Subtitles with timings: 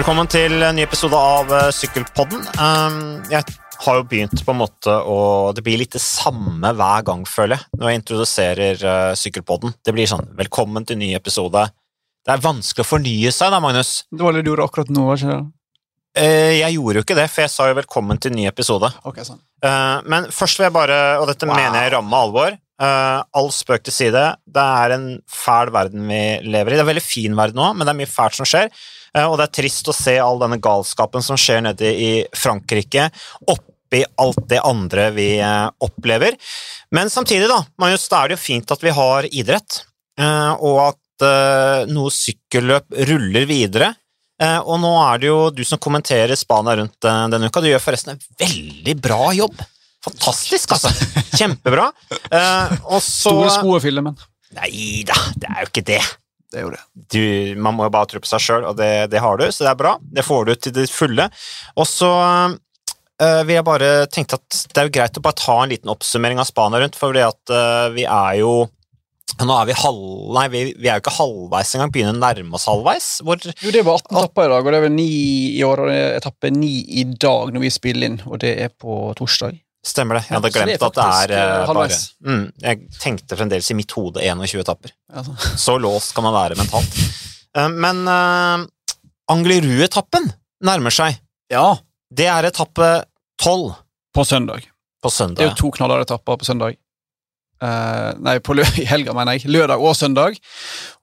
[0.00, 2.46] Velkommen til en ny episode av eh, Sykkelpodden.
[2.56, 3.44] Um, jeg
[3.84, 5.16] har jo begynt på en måte å
[5.52, 9.74] Det blir litt det samme hver gang, føler jeg, når jeg introduserer uh, Sykkelpodden.
[9.84, 11.66] Det blir sånn 'velkommen til ny episode'.
[12.24, 13.90] Det er vanskelig å fornye seg da, Magnus.
[14.08, 15.42] Det var det du gjorde akkurat nå, ikke det?
[16.16, 18.90] Uh, jeg gjorde jo ikke det, for jeg sa jo 'velkommen til ny episode'.
[19.04, 19.42] Okay, sånn.
[20.08, 21.60] Men først vil jeg bare, og dette Wow.
[21.60, 24.24] mener jeg i ramme alvor All spøk til side.
[24.48, 26.80] Det er en fæl verden vi lever i.
[26.80, 28.72] Det er en veldig fin verden òg, men det er mye fælt som skjer.
[29.16, 33.08] Uh, og det er trist å se all denne galskapen som skjer nede i Frankrike,
[33.50, 36.38] oppi alt det andre vi uh, opplever.
[36.94, 39.82] Men samtidig, da, Magnus, da er det jo fint at vi har idrett,
[40.20, 40.98] uh, og at
[41.92, 43.90] noe sykkelløp ruller videre.
[44.40, 47.60] Eh, og nå er det jo du som kommenterer Spania rundt eh, denne uka.
[47.60, 49.60] Du gjør forresten en veldig bra jobb.
[50.06, 50.92] Fantastisk, altså.
[51.36, 51.90] Kjempebra.
[52.08, 54.16] Eh, og så Store sko å fylle, men
[54.56, 56.00] Nei da, det er jo ikke det.
[56.50, 56.80] Det er jo det.
[57.14, 59.66] Du, man må jo bare tro på seg sjøl, og det, det har du, så
[59.66, 59.94] det er bra.
[60.02, 61.28] Det får du til det fulle.
[61.78, 62.10] Og så
[62.50, 65.92] øh, vil jeg bare tenke at det er jo greit å bare ta en liten
[65.94, 68.54] oppsummering av Spania rundt, for det at øh, vi er jo
[69.40, 70.02] nå er vi halv...
[70.34, 73.08] Nei, vi, vi er jo ikke halvveis engang, begynner å nærme oss halvveis.
[73.24, 75.06] Hvor Jo, det bare 18 etapper i dag, og det er vel 9
[75.54, 78.56] i år, og det er etappe 9 i dag når vi spiller inn, og det
[78.66, 79.60] er på torsdag.
[79.86, 80.26] Stemmer det.
[80.28, 82.00] Jeg hadde Ja, så det glemt at det er eh, eh, bare halvveis.
[82.26, 84.92] mm, Jeg tenkte fremdeles i mitt hode 21 etapper.
[85.12, 85.36] Altså.
[85.64, 86.98] Så låst kan man være mentalt.
[87.56, 88.66] Eh, Men uh,
[89.32, 90.28] Anglerud-etappen
[90.66, 91.16] nærmer seg.
[91.50, 91.78] Ja,
[92.12, 93.04] Det er etappe
[93.40, 93.72] 12
[94.14, 94.66] på søndag.
[95.02, 95.38] på søndag.
[95.38, 96.76] Det er jo to knallharde etapper på søndag.
[97.62, 99.48] Uh, nei, på i helga, mener jeg.
[99.48, 100.36] Lørdag og søndag.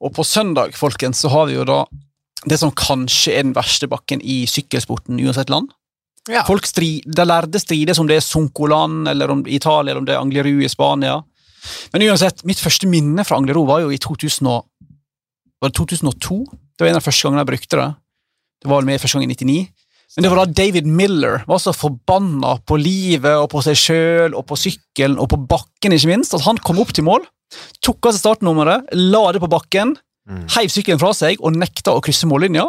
[0.00, 1.84] Og på søndag, folkens, så har vi jo da
[2.46, 5.72] det som kanskje er den verste bakken i sykkelsporten uansett land.
[6.28, 6.44] Ja.
[6.46, 10.14] Folk stri, De lærde strides om det er Sunkoland eller om Italia eller om det
[10.14, 11.22] er Anglerud i Spania.
[11.92, 14.66] Men uansett, mitt første minne fra Anglerud var jo i 2000 og,
[15.60, 16.38] var det 2002.
[16.76, 17.88] Det var en av de første gangene jeg brukte det.
[18.62, 19.58] Det var vel med første gang i 99.
[20.16, 24.36] Men det var da David Miller var så forbanna på livet og på seg sjøl
[24.38, 27.26] og på sykkelen og på bakken, ikke minst, at han kom opp til mål,
[27.84, 29.96] tok av seg startnummeret, la det på bakken,
[30.28, 30.42] Mm.
[30.52, 32.66] heiv sykkelen fra seg og nekta å krysse mållinja,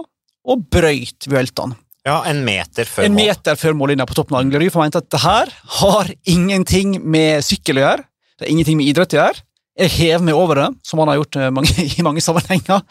[0.48, 1.74] og brøyt Vueltaen.
[2.08, 3.26] Ja, en meter før En mål.
[3.26, 5.52] meter før mållinja på toppen av Anglerud, for han mente at det her
[5.82, 8.06] har ingenting med sykkel å gjøre.
[8.40, 9.44] Det har ingenting med idrett å gjøre.
[9.80, 12.82] Jeg hever meg over det, som han har gjort eh, mange, i mange sammenhenger,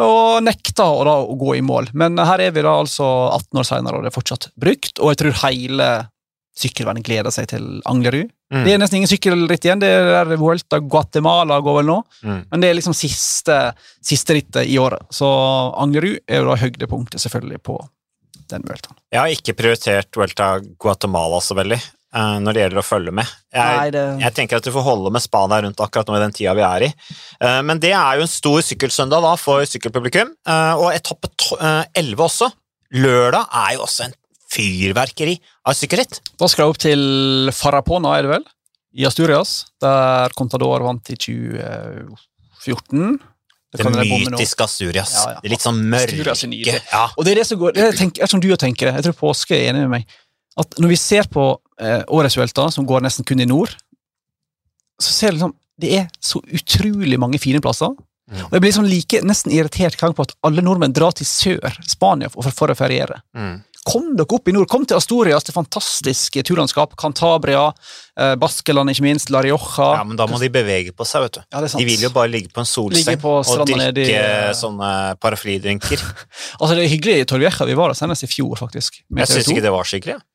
[0.00, 1.90] og nekta å, da, å gå i mål.
[1.98, 5.12] Men her er vi da altså 18 år senere, og det er fortsatt brukt, og
[5.12, 5.90] jeg tror hele
[6.60, 8.28] sykkelverden gleder seg til Anglerud.
[8.52, 8.64] Mm.
[8.66, 12.40] Det er nesten ingen sykkelritt igjen, det er der Vuelta Guatemala går vel nå, Mm.
[12.50, 13.56] men det er liksom siste,
[14.04, 15.06] siste rittet i året.
[15.14, 15.28] Så
[15.80, 17.78] Anglerud er jo da høydepunktet selvfølgelig på
[18.52, 18.96] den Vueltaen.
[19.12, 20.50] Jeg har ikke prioritert Vuelta
[20.80, 23.32] Guatemala så veldig eh, når det gjelder å følge med.
[23.54, 24.04] Jeg, Nei, det...
[24.24, 26.64] Jeg tenker at du får holde med Spania rundt akkurat nå i den tida vi
[26.66, 26.90] er i.
[27.40, 31.60] Eh, Men det er jo en stor sykkelsøndag da for sykkelpublikum, eh, og etappe to-
[31.60, 32.50] eh, 11 også.
[33.00, 34.16] Lørdag er jo også en
[34.50, 35.36] fyrverkeri
[35.70, 36.18] av sykkelritt.
[36.40, 37.02] Da skal jeg opp til
[37.54, 38.44] Farapona, er det vel?
[38.98, 43.20] I Asturias, der Contador vant i 2014.
[43.70, 44.34] Det jeg nå.
[44.34, 45.12] mytiske Asturias.
[45.14, 45.40] Ja, ja.
[45.44, 47.04] Det litt sånn mørke er ja.
[47.14, 49.06] Og det er det som går, det er, tenk, er som du tenker det, jeg
[49.08, 50.18] tror Påske er enig med meg,
[50.58, 51.44] at når vi ser på
[51.78, 53.76] eh, årets Vuelta, som går nesten kun i nord,
[55.00, 57.94] så ser du liksom, det er så utrolig mange fine plasser,
[58.30, 58.44] Mm.
[58.46, 61.26] og jeg blir liksom like, nesten irritert hver gang på at alle nordmenn drar til
[61.26, 63.16] sør, Spania, for, for å feriere.
[63.34, 63.56] Mm.
[63.88, 67.70] Kom dere opp i nord, kom til Astorias, det fantastiske turlandskap, Cantabria,
[68.20, 69.86] eh, Baskeland ikke minst, La Rioja.
[69.96, 71.40] ja, men da må de bevege på seg, vet du.
[71.46, 71.72] Ja, er.
[71.72, 74.58] De vil jo bare ligge på en solseng på og i, drikke de...
[74.58, 74.90] sånne
[75.22, 76.04] paraflydrinker.
[76.60, 79.00] Altså, det er hyggelig i Torvieja, vi var der senest i fjor, faktisk.
[79.16, 80.18] Jeg syns ikke det var skikkelig.
[80.18, 80.26] ja.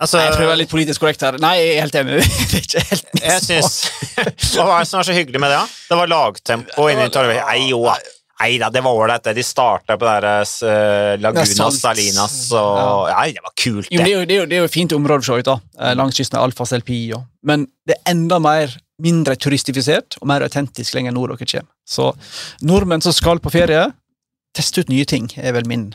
[0.00, 1.36] Altså, Nei, jeg prøver å være litt politisk korrekt her.
[1.42, 2.20] Nei, jeg er helt enig.
[2.50, 3.74] Det er ikke helt Jeg synes,
[4.54, 5.58] Hva var det som var så hyggelig med det?
[5.60, 5.82] da?
[5.90, 6.86] Det var lagtempo.
[6.88, 7.98] Nei jo da.
[8.40, 9.24] Nei da, det var ålreit.
[9.26, 9.34] det.
[9.36, 11.74] De starta på der uh, Laguna Det er.
[11.76, 14.00] Salinas og Nei, det var kult, det.
[14.00, 15.58] er jo, det, er jo, det er jo et fint område, for så vidt, da.
[15.80, 17.00] eh, langs kysten av Alfa SELPI,
[17.44, 21.68] Men det er enda mer mindre turistifisert og mer autentisk lenger nord dere kommer.
[21.88, 22.12] Så
[22.64, 23.90] nordmenn som skal på ferie,
[24.56, 25.90] teste ut nye ting, er vel min,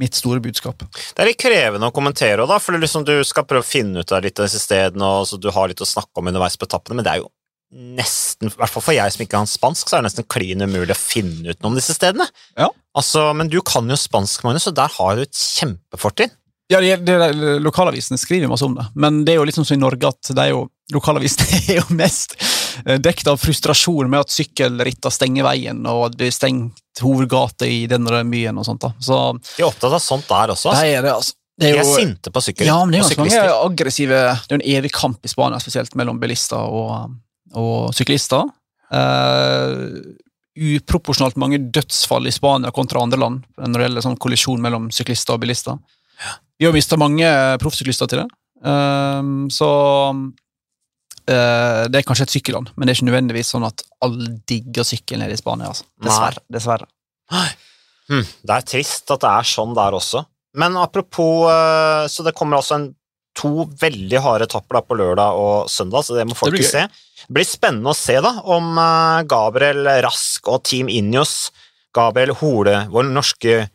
[0.00, 0.84] mitt store budskap.
[0.92, 4.12] Det er litt krevende å kommentere da, for liksom du skal prøve å finne ut
[4.12, 6.68] av litt av disse stedene, og så du har litt å snakke om underveis på
[6.68, 7.30] etappene, men det er jo
[7.70, 10.64] nesten, i hvert fall for jeg som ikke kan spansk, så er det nesten klin
[10.64, 12.26] umulig å finne ut noe om disse stedene.
[12.58, 12.70] Ja.
[12.98, 16.32] Altså, Men du kan jo spansk, Magnus, og der har du et kjempefortrinn.
[16.70, 17.16] Ja, det, det,
[17.62, 20.44] Lokalavisene skriver masse om det, men det er jo liksom som i Norge at det
[20.44, 22.36] er jo, lokalavisene er jo mest
[22.80, 27.82] dekket dekt av frustrasjon med at sykkelritter stenger veien, og det blir stengt hovedgate i
[27.90, 28.84] denne byen og sånt.
[28.86, 28.92] da.
[29.02, 30.70] Så De er opptatt av sånt der også.
[30.70, 30.84] Altså.
[30.86, 31.36] det er det, altså.
[31.60, 34.54] Det De er er sinte på sykkel ja, men det er jo mange aggressive Det
[34.54, 37.18] er jo en evig kamp i Spania, spesielt mellom bilister og,
[37.58, 38.48] og syklister.
[38.90, 40.02] Uh,
[40.60, 45.36] uproporsjonalt mange dødsfall i Spania kontra andre land når det gjelder sånn kollisjon mellom syklister
[45.36, 45.78] og bilister.
[46.60, 47.28] Vi har mista mange
[47.62, 48.28] proffsyklister til det.
[48.60, 49.70] Uh, så
[50.12, 54.86] uh, det er kanskje et sykkelland, men det er ikke nødvendigvis sånn at alle digger
[54.86, 55.70] sykkel nede i Spania.
[55.72, 55.88] Altså.
[56.02, 56.44] Dessverre.
[56.52, 56.90] dessverre.
[58.10, 60.24] Hm, det er trist at det er sånn der også.
[60.58, 62.88] Men apropos uh, Så det kommer altså en,
[63.38, 66.86] to veldig harde etapper på lørdag og søndag, så det må folk Det se.
[67.26, 71.50] Det blir spennende å se da om uh, Gabriel Rask og Team Injos
[71.94, 73.68] Gabriel Hole, vår norske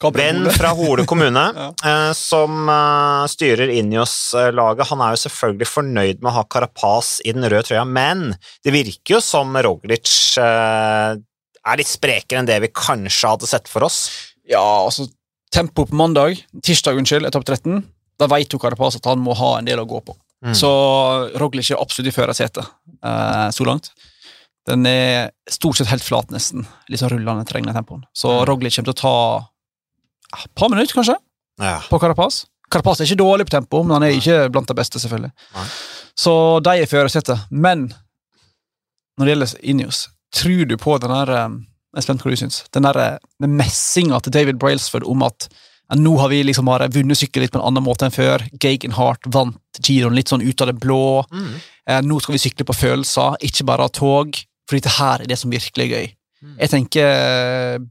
[0.00, 1.66] Venn fra Hole kommune, Ja.
[1.84, 4.88] eh, som eh, styrer Injos-laget.
[4.88, 8.30] Han er jo selvfølgelig fornøyd med å ha Carapaz i den røde trøya, men
[8.64, 10.08] det virker jo som Roglic
[10.40, 14.06] eh, er litt sprekere enn det vi kanskje hadde sett for oss.
[14.48, 15.04] Ja, altså
[15.52, 17.80] Tempo på mandag, tirsdag, unnskyld, etappe 13.
[18.20, 20.14] Da jo Carapaz at han må ha en del å gå på.
[20.44, 20.54] Mm.
[20.56, 20.68] Så
[21.40, 22.64] Roglic er absolutt i førersetet
[23.04, 23.90] eh, så langt.
[24.68, 26.66] Den er stort sett helt flat, nesten.
[26.88, 28.04] Litt sånn rullende trengende tempoen.
[28.16, 28.46] Så Mm.
[28.48, 31.16] Roglic kommer til å ta et par minutter, kanskje,
[31.60, 31.80] Ja.
[31.90, 32.44] på Carapaz.
[32.70, 35.32] Carapaz er ikke dårlig på tempo, men han er ikke blant de beste, selvfølgelig.
[35.56, 35.66] Nei.
[36.16, 37.46] Så de er i førersetet.
[37.50, 37.88] Men
[39.18, 41.26] når det gjelder Ineos, tror du på den der
[41.92, 42.60] Jeg er spent på hva du syns.
[42.70, 45.48] Den der eh, med messinga til David Brailsford om at
[45.98, 48.44] nå har vi liksom bare vunnet sykkel litt på en annen måte enn før.
[48.62, 51.24] Gegenhardt vant giroen litt sånn ut av det blå.
[51.32, 51.54] Mm.
[51.90, 54.38] Eh, nå skal vi sykle på følelser, ikke bare ha tog.
[54.70, 56.12] For dette her er det som virkelig er gøy.
[56.44, 56.54] Mm.
[56.62, 57.82] Jeg tenker eh,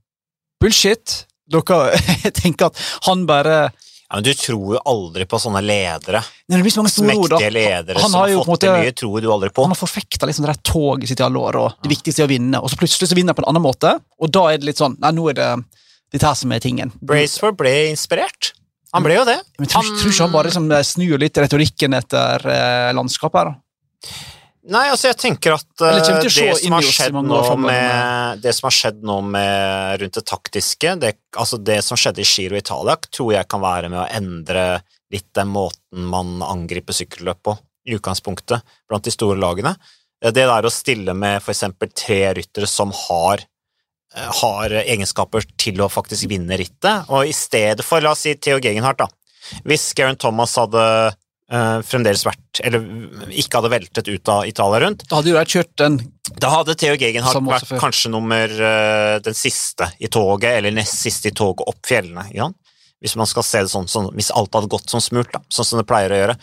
[0.63, 1.23] bullshit.
[1.49, 1.83] Dere,
[2.25, 6.21] jeg tenker at han bare Ja, men du tror jo aldri på sånne ledere.
[6.47, 7.07] Nei, Det blir så mange.
[7.09, 9.65] Mektige ledere Han som har har på en fått til mye, tror du aldri på.
[9.65, 12.29] Han har forfekta liksom det der toget sitt i alle år, og det viktigste er
[12.29, 12.61] å vinne.
[12.61, 14.81] Og så plutselig så vinner han på en annen måte, og da er det litt
[14.81, 15.51] sånn Nei, nå er det
[16.09, 16.91] dette tar som er tingen.
[17.05, 18.53] Braceford ble inspirert.
[18.95, 19.37] Han ble jo det.
[19.61, 23.55] Men tror, tror ikke han bare liksom snur litt retorikken etter eh, landskapet da?
[24.69, 28.67] Nei, altså jeg tenker at eh, se det, som har skjedd nå med, det som
[28.67, 32.97] har skjedd nå med rundt det taktiske, det, altså det som skjedde i Giro Italia,
[33.09, 34.65] tror jeg kan være med å endre
[35.13, 37.55] litt den måten man angriper sykkelløp på,
[37.89, 39.73] i utgangspunktet, blant de store lagene.
[40.23, 43.47] Eh, Det der å stille med eksempel tre ryttere som har eh,
[44.15, 48.57] har egenskaper til å faktisk vinne rittet, og i stedet for, la oss si Theo
[48.63, 49.09] Gegenhardt, da.
[49.65, 52.85] Hvis Geraint Thomas hadde eh, fremdeles vært, eller
[53.29, 55.99] ikke hadde veltet ut av Italia rundt, Da hadde jo jeg kjørt den
[56.37, 61.31] da hadde Theo Gegenhardt vært kanskje nummer eh, den siste i toget, eller nest siste
[61.31, 62.27] i toget opp fjellene.
[62.35, 62.49] Ja?
[63.01, 65.67] Hvis man skal se det sånn, sånn, hvis alt hadde gått som smurt, da, sånn
[65.67, 66.35] som det pleier å gjøre.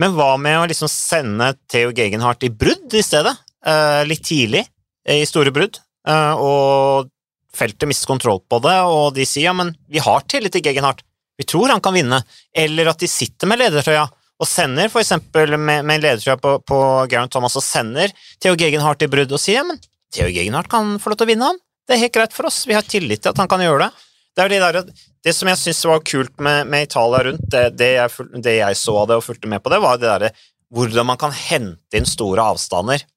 [0.00, 3.34] Men hva med å liksom sende Theo Gegenhardt i brudd i stedet?
[3.66, 4.64] Eh, litt tidlig
[5.06, 7.10] eh, i store brudd, eh, og
[7.54, 11.02] feltet mister kontroll på det, og de sier ja, men vi har tillit til Gegenhardt,
[11.40, 12.20] vi tror han kan vinne,
[12.56, 14.06] eller at de sitter med ledertrøya
[14.40, 16.78] og sender for eksempel med, med ledertrøya på, på
[17.10, 19.80] Geraint Thomas og sender Theo Gegenhardt i brudd og sier ja, men
[20.14, 21.60] Theo Gegenhardt kan få lov til å vinne, han.
[21.86, 24.06] Det er helt greit for oss, vi har tillit til at han kan gjøre det.
[24.36, 27.90] Det, det, der, det som jeg syns var kult med, med Italia rundt, det, det,
[27.96, 30.32] jeg, det jeg så av det og fulgte med på det, var det derre
[30.70, 33.08] hvordan man kan hente inn store avstander eh,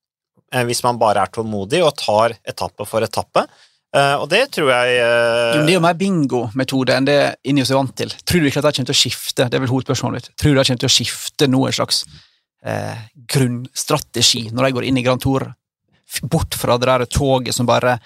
[0.67, 3.45] hvis man bare er tålmodig og tar etappe for etappe.
[3.93, 7.17] Eh, og det tror jeg eh, Det er jo mer bingo-metode enn det
[7.49, 8.13] Ineos er vant til.
[8.25, 9.45] Tror du ikke at de kommer til å skifte?
[9.45, 10.29] Det er vel hovedspørsmålet mitt.
[10.41, 12.01] Tror du de kommer til å skifte noen slags
[12.65, 13.03] eh,
[13.35, 15.45] grunnstrategi når de går inn i Grand Tour?
[16.29, 17.99] Bort fra det der toget som bare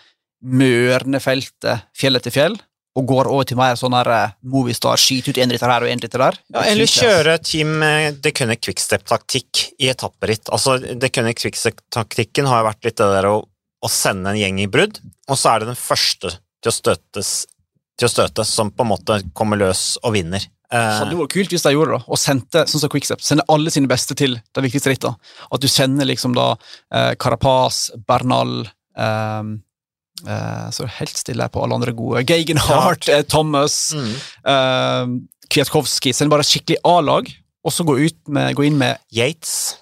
[0.43, 2.59] mørner feltet fjell etter fjell,
[2.97, 5.91] og går over til mer sånn her eh, Movistar, skyte ut en ritter her og
[5.91, 6.39] en ritter der?
[6.55, 7.75] Ja, eller kjøre Team
[8.23, 10.49] Det kunne Quickstep-taktikk i etapperitt.
[10.53, 14.69] Altså, det kunne Quickstep-taktikken har vært litt det der å, å sende en gjeng i
[14.71, 14.99] brudd,
[15.29, 17.31] og så er det den første til å, støtes,
[17.99, 20.49] til å støte som på en måte kommer løs og vinner.
[20.67, 23.71] Det hadde vært kult hvis de gjorde det, og sendte sånn som Quickstep, sende alle
[23.71, 25.15] sine beste til de viktigste rittene.
[25.47, 26.49] At du sender liksom da
[26.91, 29.53] eh, Carapaz, Bernal eh,
[30.25, 32.23] eh, Så helt stille jeg på alle andre gode.
[32.27, 33.23] Geigenhardt, ja.
[33.27, 34.13] Thomas, mm.
[34.47, 35.17] uh,
[35.51, 36.13] Kwiatkowski.
[36.15, 37.29] Send bare skikkelig A-lag,
[37.63, 37.99] og så gå,
[38.33, 39.77] med, gå inn med Yates.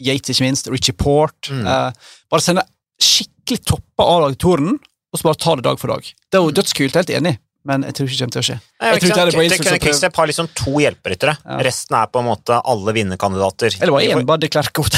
[0.00, 1.50] Yates, ikke minst, Richie Port.
[1.52, 1.66] Mm.
[1.66, 2.66] Uh, bare sende
[3.00, 4.76] skikkelig toppa A-lag i Toren,
[5.10, 6.04] og så bare ta det dag for dag.
[6.04, 7.36] Det er jo dødskult, helt enig,
[7.68, 8.54] men jeg tror ikke det kommer til å skje.
[8.56, 11.34] Nei, Jeg tror ikke det er Quickstep har liksom to hjelperyttere.
[11.44, 11.58] Ja.
[11.66, 13.76] Resten er på en måte alle vinnerkandidater.
[13.76, 14.96] Eller bare én, bare de Klerk godt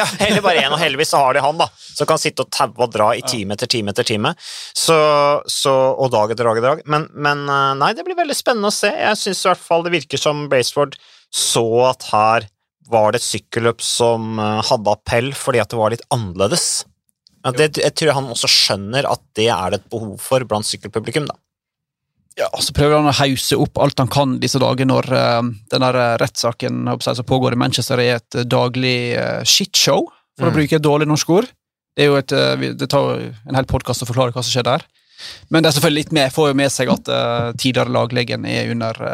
[0.00, 2.50] Ja, eller bare én, og heldigvis så har de han, da, som kan sitte og
[2.54, 4.34] taue og dra i time etter time etter time.
[4.74, 4.96] Så,
[5.46, 6.82] så, og dag etter dag etter dag.
[6.90, 8.90] Men, men eh, nei, det blir veldig spennende å se.
[8.90, 10.98] Jeg syns i hvert fall det virker som Braceford
[11.32, 12.48] så at her
[12.92, 16.82] var det et sykkelløp som eh, hadde appell fordi at det var litt annerledes.
[17.42, 20.66] Ja, det, jeg tror han også skjønner at det er det et behov for blant
[20.68, 21.38] sykkelpublikum, da.
[22.38, 25.40] Ja, så prøver han å hause opp alt han kan disse dager når uh,
[25.72, 30.06] den eh, rettssaken å som pågår i Manchester, er et eh, daglig uh, shitshow,
[30.38, 30.56] for å Mm.
[30.56, 31.50] bruke et dårlig norsk ord.
[31.92, 34.64] Det, er jo et, uh, det tar en hel podkast å forklare hva som skjer
[34.64, 34.86] der.
[35.52, 38.72] Men det er selvfølgelig litt med, får jo med seg at uh, tidligere laglegen er
[38.72, 39.04] under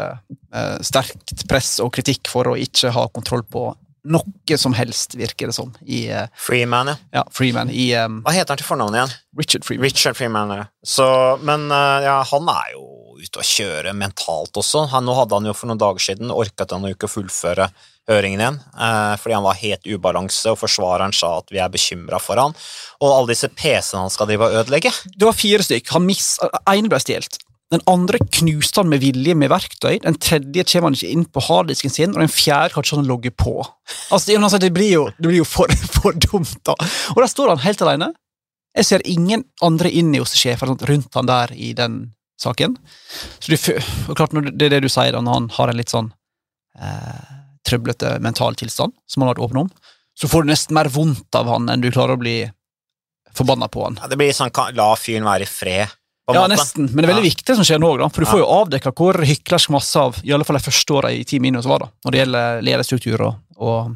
[0.81, 3.67] sterkt press og kritikk for å ikke ha kontroll på
[4.09, 6.07] noe som helst, virker det som, i
[6.39, 6.95] Freeman, ja.
[7.19, 7.69] ja, Freeman.
[7.69, 9.11] I um, Hva heter han til fornavn igjen?
[9.37, 9.85] Richard Freeman.
[9.85, 10.55] Richard Freeman.
[10.55, 10.65] ja.
[10.81, 11.05] Så,
[11.45, 12.87] men ja, han er jo
[13.19, 14.87] ute og kjøre mentalt også.
[14.93, 17.69] Han, nå hadde han jo for noen dager siden orket han jo ikke å fullføre
[18.09, 22.17] høringen igjen, eh, fordi han var helt ubalanse, og forsvareren sa at vi er bekymra
[22.23, 22.55] for han.
[23.03, 24.93] Og alle disse PC-ene han skal drive og ødelegge.
[25.13, 25.93] Det var fire stykk.
[25.93, 26.31] Han miss,
[26.65, 27.37] ene ble stjålet.
[27.69, 29.99] Den andre knuste han med vilje med verktøy.
[30.01, 33.11] Den tredje kommer han ikke inn på harddisken sin, og den fjerde kan ikke han
[33.11, 33.59] logge på.
[34.09, 36.73] Altså, det- blir jo, det blir jo for, for dumt, da.
[37.13, 38.13] Og der står han helt alene.
[38.75, 42.77] Jeg ser ingen andre inn i hos sjefen rundt han der i den saken.
[43.39, 43.59] Så det,
[44.09, 46.11] og klart, det er det du sier, da, når han har en litt sånn
[46.79, 47.35] eh,
[47.67, 49.71] trøblete mental tilstand, som han har vært åpen om,
[50.19, 52.37] så får du nesten mer vondt av han enn du klarer å bli
[53.35, 53.99] forbanna på han.
[54.01, 55.87] Ja, det blir sånn la fyren være i fred,
[56.29, 56.51] Ja, måte.
[56.53, 57.29] nesten, men det er veldig Ja.
[57.31, 58.31] viktig det som skjer nå, da, for du Ja.
[58.33, 61.45] får jo avdekka hvor hyklersk masse av i alle fall de første åra i Team
[61.45, 63.95] Innos var, da, når det gjelder lederstruktur og, og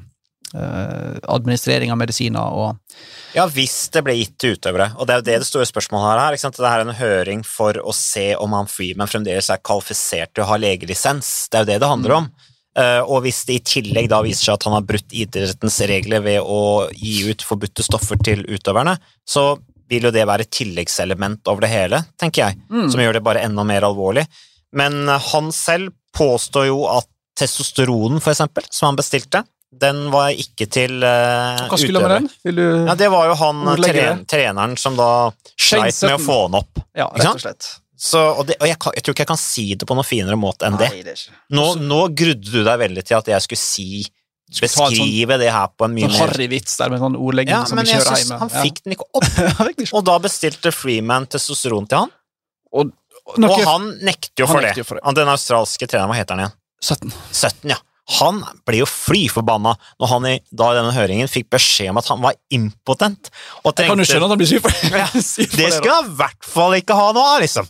[0.54, 2.78] administrering av medisiner og
[3.34, 6.06] Ja, hvis det ble gitt til utøvere, og det er jo det det store spørsmålet
[6.12, 6.36] her er.
[6.38, 6.52] ikke?
[6.54, 10.50] Det er en høring for å se om han Freeman fremdeles er kvalifisert til å
[10.52, 11.32] ha legelisens.
[11.50, 12.28] Det er jo det det handler om.
[12.78, 16.22] Eh, og hvis det i tillegg da viser seg at han har brutt idrettens regler
[16.26, 16.62] ved å
[16.94, 18.96] gi ut forbudte stoffer til utøverne,
[19.26, 19.56] så
[19.90, 22.90] vil jo det være et tilleggselement over det hele, tenker jeg, Mm.
[22.92, 24.28] som gjør det bare enda mer alvorlig.
[24.74, 29.44] Men eh, han selv påstår jo at testosteronen, for eksempel, som han bestilte,
[29.82, 32.56] den var ikke til uh, Hva skulle han med den?
[32.58, 35.08] Du ja, det var jo han tren, treneren som da
[35.58, 36.84] sleit med å få den opp.
[36.98, 37.70] Ja, rett og slett.
[38.04, 40.04] Så, og det, og jeg, kan, jeg tror ikke jeg kan si det på noe
[40.04, 40.90] finere måte enn det.
[40.92, 43.88] Nei, det det Nå, nå grudde du deg veldig til at jeg skulle si
[44.54, 47.16] Beskrive sånn- Beskrive det her på en mye Sånn mer harry vits der med sånn
[47.16, 48.40] ordlegging Ja, som jeg kjører hjemme.
[48.42, 48.66] han Ja.
[48.66, 49.30] fikk den ikke opp.
[49.96, 52.12] Og da bestilte Freeman testosteron til han,
[52.74, 52.92] og,
[53.24, 54.88] og, og han nekter jo for, nekter det.
[54.90, 55.16] for det.
[55.22, 56.56] Den australske treneren, hva heter han igjen?
[56.84, 57.16] 17.
[57.32, 57.80] 17, ja.
[58.20, 62.00] Han ble jo fly forbanna når han i, da i denne høringen fikk beskjed om
[62.02, 63.30] at han var impotent.
[63.64, 65.78] Og Kan du skjønne at han blir sur for Ja, sur for Det da?
[65.78, 67.70] skulle han i hvert fall ikke ha noe av, liksom.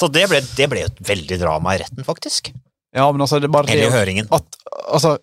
[0.00, 2.52] Så det ble, det ble et veldig drama i retten, faktisk.
[2.96, 4.30] Ja, men altså, det er bare Eller i det høringen.
[4.32, 4.56] at
[4.88, 5.18] altså,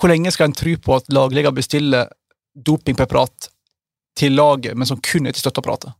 [0.00, 2.08] Hvor lenge skal en tro på at lagleger bestiller
[2.56, 3.50] dopingpreparat
[4.16, 5.92] til laget, men som kun er til støtteapparatet?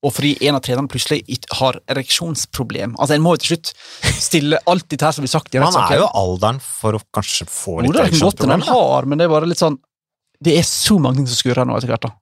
[0.00, 1.20] Og fordi en av trenerne plutselig
[1.58, 2.94] har ereksjonsproblem.
[2.96, 3.72] Altså, En må jo til slutt
[4.16, 7.48] stille alt dette her som blir sagt i Han er jo alderen for å kanskje
[7.50, 8.08] få litt er
[8.46, 9.76] enn han har, men det er bare litt sånn
[10.40, 12.08] Det er så mange ting som skurrer nå etter hvert.
[12.08, 12.14] da.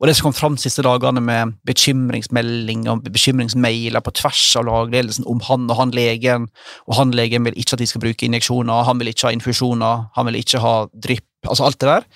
[0.00, 4.64] Og det som kom fram de siste dagene med bekymringsmelding og bekymringsmailer på tvers av
[4.64, 6.46] lagledelsen om han og han legen,
[6.88, 10.06] og han legen vil ikke at de skal bruke injeksjoner, han vil ikke ha infusjoner,
[10.16, 12.08] han vil ikke ha drypp, altså alt det der,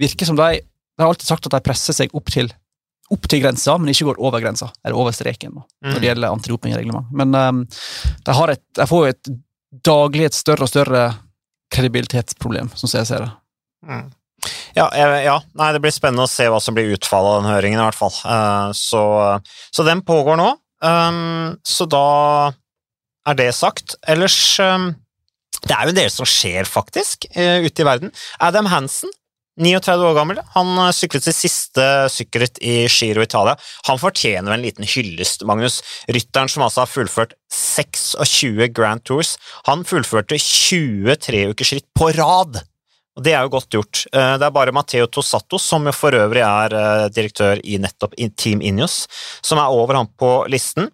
[0.00, 0.64] virker som de
[0.98, 2.48] De har alltid sagt at de presser seg opp til
[3.10, 6.08] opp til grensa, men ikke går over grensa, eller over streken, da, når det Mm.
[6.08, 7.06] gjelder antidopingreglement.
[7.12, 7.62] Men um,
[8.26, 9.30] de, har et, de får jo et
[9.84, 11.02] daglig et større og større
[11.72, 13.32] kredibilitetsproblem, som jeg ser det.
[13.88, 14.06] Mm.
[14.76, 14.86] Ja,
[15.24, 17.86] ja, nei, det blir spennende å se hva som blir utfallet av den høringen, i
[17.88, 18.14] hvert fall.
[18.22, 19.02] Uh, Så,
[19.74, 20.52] så den pågår nå.
[20.84, 22.52] Um, Så da
[23.26, 23.96] er det sagt.
[24.06, 24.92] Ellers um,
[25.66, 28.12] Det er jo en del som skjer, faktisk, eh, ute i verden.
[28.40, 29.10] Adam Hansen,
[29.58, 31.84] 39 år gammel, han eh, syklet sitt siste
[32.14, 33.56] sykkelritt i Giro Italia.
[33.88, 35.80] Han fortjener en liten hyllest, Magnus.
[36.08, 39.36] Rytteren som altså har fullført 26 Grand Tours.
[39.68, 42.60] Han fullførte 23 ukers ritt på rad!
[43.18, 44.04] Og det er jo godt gjort.
[44.14, 48.14] Eh, Det er bare Matteo Tosato, som jo for øvrig er eh, direktør i nettopp
[48.38, 49.08] Team Ineos,
[49.42, 50.86] som er over ham på listen.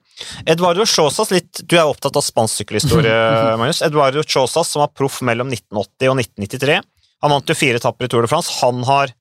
[0.49, 3.13] Eduardo Chosas, litt, du er opptatt av spansk sykkelhistorie,
[3.61, 3.83] Magnus.
[3.85, 6.81] Eduardo Chosas, som var proff mellom 1980 og 1993.
[7.25, 8.53] Han vant jo fire etapper i Tour de France.
[8.61, 9.15] Han har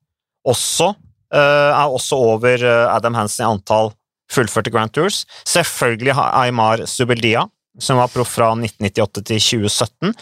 [0.50, 0.90] også,
[1.34, 3.94] eh, er også over eh, Adam Hansen i antall
[4.34, 5.24] fullførte Grand Tours.
[5.48, 7.46] Selvfølgelig Aymar Subeldia,
[7.80, 10.14] som var proff fra 1998 til 2017.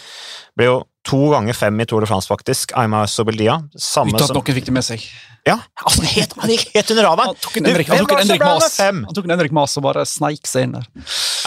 [0.59, 2.75] Ble jo to ganger fem i Tour de France, faktisk.
[2.77, 3.57] Aymar Subeldia.
[3.73, 5.05] Samme Uten at noen fikk det med seg.
[5.47, 7.31] Ja, altså, helt, han gikk helt under radaren!
[7.31, 8.75] Han tok en Henrik, han tok en Henrik Mas?
[8.77, 10.85] Han tok en Henrik Mas og bare sneik seg inn der.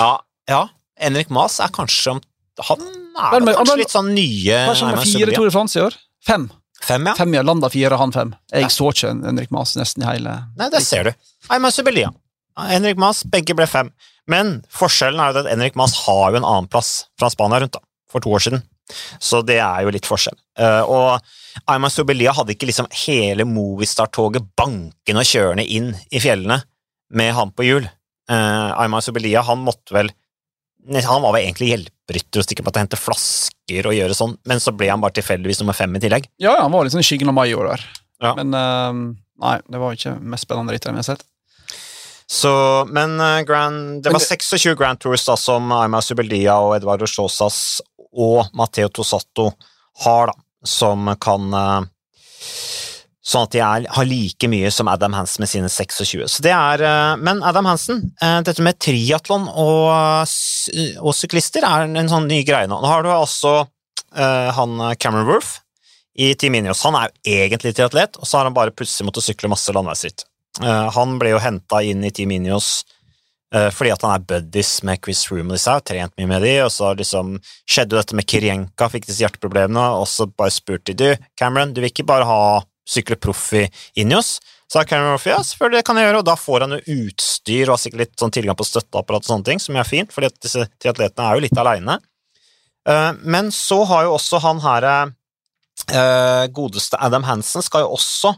[0.01, 0.09] Ja,
[0.51, 0.63] ja.
[0.99, 2.25] Henrik Mas er kanskje om
[2.63, 5.55] Han er Men- men- kanskje men- litt sånn nye Kanskje han har fire Tour de
[5.55, 5.95] France i år?
[6.27, 6.49] Fem.
[6.85, 7.15] Fem, ja.
[7.17, 8.35] Fem ja, Landa fire, han fem.
[8.53, 8.69] Jeg Ja.
[8.73, 11.13] så ikke Henrik Mas nesten i hele Nei, det ser du.
[11.51, 12.11] Aymar Subelia.
[12.59, 13.91] Henrik Mas, begge ble fem.
[14.31, 17.73] Men forskjellen er jo at Henrik Mas har jo en annen plass fra Spania rundt,
[17.77, 18.63] da, for to år siden.
[19.19, 20.37] Så det er jo litt forskjell.
[20.61, 21.21] Eh, og
[21.67, 26.61] Ayman Sobelia hadde ikke liksom hele Movistar-toget bankende og kjørende inn i fjellene
[27.17, 27.89] med han på hjul.
[28.31, 30.09] Uh, Ayman Sobelia, han måtte vel
[30.85, 34.61] Han var vel egentlig hjelperytter og stikke på at hente flasker og gjøre sånn, men
[34.61, 36.27] så ble han bare tilfeldigvis nummer fem i tillegg.
[36.37, 37.87] Ja, ja, han var litt sånn i skyggen av Major der.
[38.23, 38.35] Ja.
[38.39, 39.05] Men ehm,
[39.43, 41.25] Nei, det var ikke mest spennende rytteren jeg har sett.
[42.31, 42.53] Så,
[42.95, 47.59] men eh, Grand, det var 26 Grand Tours da, som Aima Subeldia og Eduardo Sjåsas
[48.15, 49.51] og Matteo Tosato
[50.05, 51.81] har, da, som kan eh,
[53.25, 56.27] Sånn at de er, har like mye som Adam Hansen med sine 26.
[56.29, 60.29] Så det er, eh, men Adam Hansen, eh, dette med triatlon og,
[61.01, 62.83] og syklister er en sånn ny greie nå.
[62.83, 65.61] Nå har du altså uh, han Cameron Wolff
[66.15, 66.85] i Team Ineos.
[66.85, 70.27] Han er jo egentlig triatlet, og så har han bare plutselig måttet sykle masse landeveisritt.
[70.61, 72.85] Uh, han ble jo henta inn i Team Ineos
[73.57, 76.45] uh, fordi at han er buddies med Chris Room og disse, har trent mye med
[76.47, 80.55] de, og så liksom skjedde jo dette med Kirienka, fikk disse hjerteproblemene, og så bare
[80.55, 82.45] spurte de du, Cameron, du vil ikke bare ha
[82.85, 83.65] sykle proff i
[84.01, 84.39] Ineos?
[84.71, 87.81] Sa Cameron Murphy ja, selvfølgelig kan jeg gjøre, og da får han jo utstyr og
[87.81, 90.65] sikkert litt sånn tilgang på støtteapparat og sånne ting, som er fint, fordi at disse
[90.83, 91.99] triatletene er jo litt aleine.
[93.25, 94.87] Men så har jo også han her
[95.93, 98.35] eh, godeste Adam Hansen skal jo også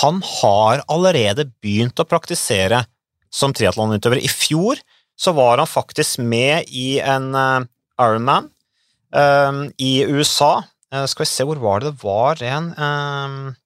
[0.00, 2.84] Han har allerede begynt å praktisere
[3.30, 4.20] som triatlonutøver.
[4.22, 4.78] I fjor
[5.18, 7.66] så var han faktisk med i en eh,
[7.98, 8.46] Ironman
[9.14, 10.62] eh, i USA.
[10.94, 13.58] Eh, skal vi se, hvor var det det var en eh,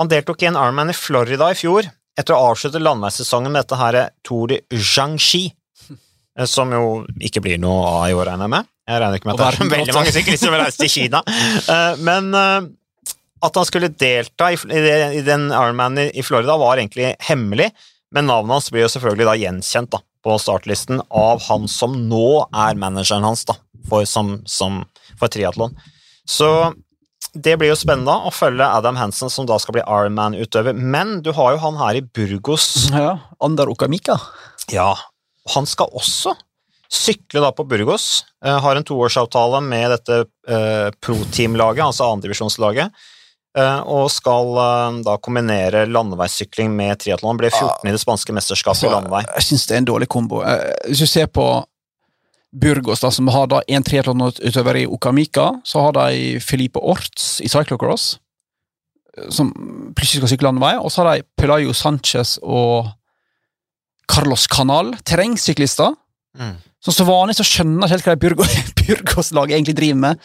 [0.00, 3.64] Han deltok i en Ironman i Florida i fjor, etter å ha avsluttet landeveissesongen med
[3.64, 5.44] dette her Tour de Jiangxi,
[6.38, 8.72] eh, som jo ikke blir noe av i år, regner jeg med.
[8.86, 11.22] Jeg regner ikke med at det er veldig mange syklister som vil reise til Kina.
[11.76, 12.68] Eh, Men eh,
[13.46, 17.70] at han skulle delta i, den Ironman i, i Florida, var egentlig hemmelig,
[18.14, 22.46] men navnet hans blir jo selvfølgelig da gjenkjent da, på startlisten av han som nå
[22.54, 23.58] er manageren hans da,
[23.90, 24.80] for, som, som,
[25.20, 25.74] for triatlon.
[26.26, 26.48] Så
[27.36, 30.76] det blir jo spennende å følge Adam Hansen, som da skal bli Ironman-utøver.
[30.76, 32.88] Men du har jo han her i Burgos.
[32.94, 34.18] Ja, Andar Okamika.
[34.72, 34.94] Ja,
[35.54, 36.34] han skal også
[36.92, 38.24] sykle da på Burgos.
[38.44, 43.06] Uh, har en toårsavtale med dette uh, pro-team-laget, altså andredivisjonslaget.
[43.56, 47.38] Uh, og skal uh, da kombinere landeveissykling med triatlon.
[47.40, 49.24] Ble 14 i det spanske mesterskapet i landevei.
[49.38, 50.42] Jeg syns det er en dårlig kombo.
[50.86, 51.46] Hvis du ser på
[52.54, 57.50] Burgos, da, som har da en triatlonutøver i Okamika, så har de Felipe Orts i
[57.52, 58.16] cyclocross,
[59.16, 59.50] eh, som
[59.96, 62.92] plutselig skal sykle landevei, og så har de Pelayo Sanchez og
[64.10, 65.96] Carlos Canal, terrengsyklister.
[66.38, 66.56] Mm.
[66.86, 70.20] Så så vanlig så skjønner jeg ikke helt hva Burgos- Burgos-laget egentlig driver med.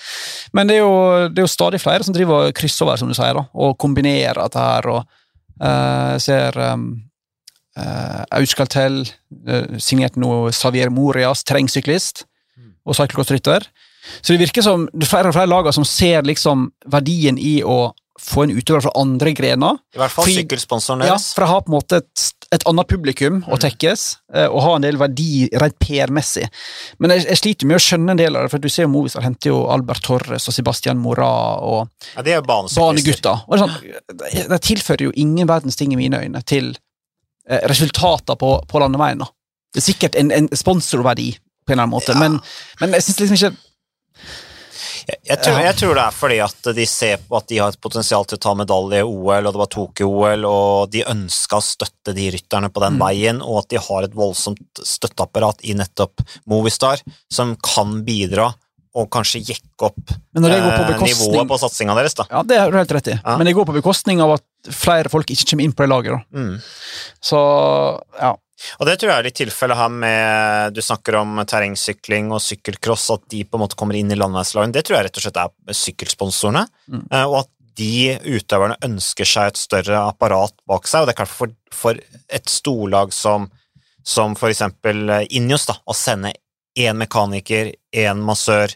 [0.54, 3.18] Men det er, jo, det er jo stadig flere som driver og kryssover, som du
[3.18, 4.92] sier, da, og kombinerer dette her.
[4.94, 5.02] og
[5.62, 6.92] uh, ser um,
[7.80, 12.26] uh, Auskaltel uh, signerte nå Xavier Morias, terrengsyklist
[12.82, 13.68] og cyclocross-rytter.
[14.22, 17.60] Så det virker som det er flere og flere lag som ser liksom verdien i
[17.62, 19.80] å få en utøver fra andre grener.
[19.96, 22.90] I hvert fall sykkelsponsoren sykkelsponsoren Ja, for å ha på en måte et, et annet
[22.90, 24.04] publikum å tekkes,
[24.36, 26.46] uh, og ha en del verdi rent PR-messig.
[27.02, 28.92] Men jeg, jeg sliter med å skjønne en del av det, for du ser jo
[28.94, 31.32] Movistar henter jo Albert Torres og Sebastian Mora
[31.66, 33.40] og Ja, det er banegutta.
[33.48, 36.80] Og det, sånn, det, tilfører jo ingen verdens ting i mine øyne til eh,
[37.50, 39.20] resultater på, på landeveien.
[39.20, 39.28] da.
[39.74, 41.32] Det er sikkert en, en sponsorverdi,
[41.66, 42.20] på en eller annen måte, Ja.
[42.20, 42.40] men,
[42.82, 43.58] men jeg syns liksom ikke
[45.08, 47.74] Jeg, jeg, tror, jeg tror det er fordi at de ser på at de har
[47.74, 51.58] et potensial til å ta medalje i OL, og det var Tokyo-OL, og de ønska
[51.58, 53.02] å støtte de rytterne på den Mm.
[53.02, 57.02] veien, og at de har et voldsomt støtteapparat i nettopp Movistar,
[57.34, 58.52] som kan bidra
[58.94, 62.14] og kanskje jekke opp på eh, nivået på satsinga deres.
[62.14, 62.26] da.
[62.30, 63.38] Ja, det har du helt rett i, Ja.
[63.38, 66.12] men det går på bekostning av at flere folk ikke kommer inn på det laget.
[66.14, 66.40] da.
[66.40, 66.56] Mm.
[67.22, 67.42] Så
[68.20, 68.32] ja.
[68.78, 73.08] Og det tror jeg er litt tilfellet her med Du snakker om terrengsykling og sykkelcross,
[73.16, 74.74] at de på en måte kommer inn i landeveislagen.
[74.76, 77.08] Det tror jeg rett og slett er sykkelsponsorene, Mm.
[77.12, 81.02] eh, og at de utøverne ønsker seg et større apparat bak seg.
[81.02, 81.98] Og det er klart for, for
[82.30, 83.50] et storlag som,
[84.04, 86.34] som for eksempel eh, Injos, da, å sende
[86.78, 88.70] én mekaniker, én massør,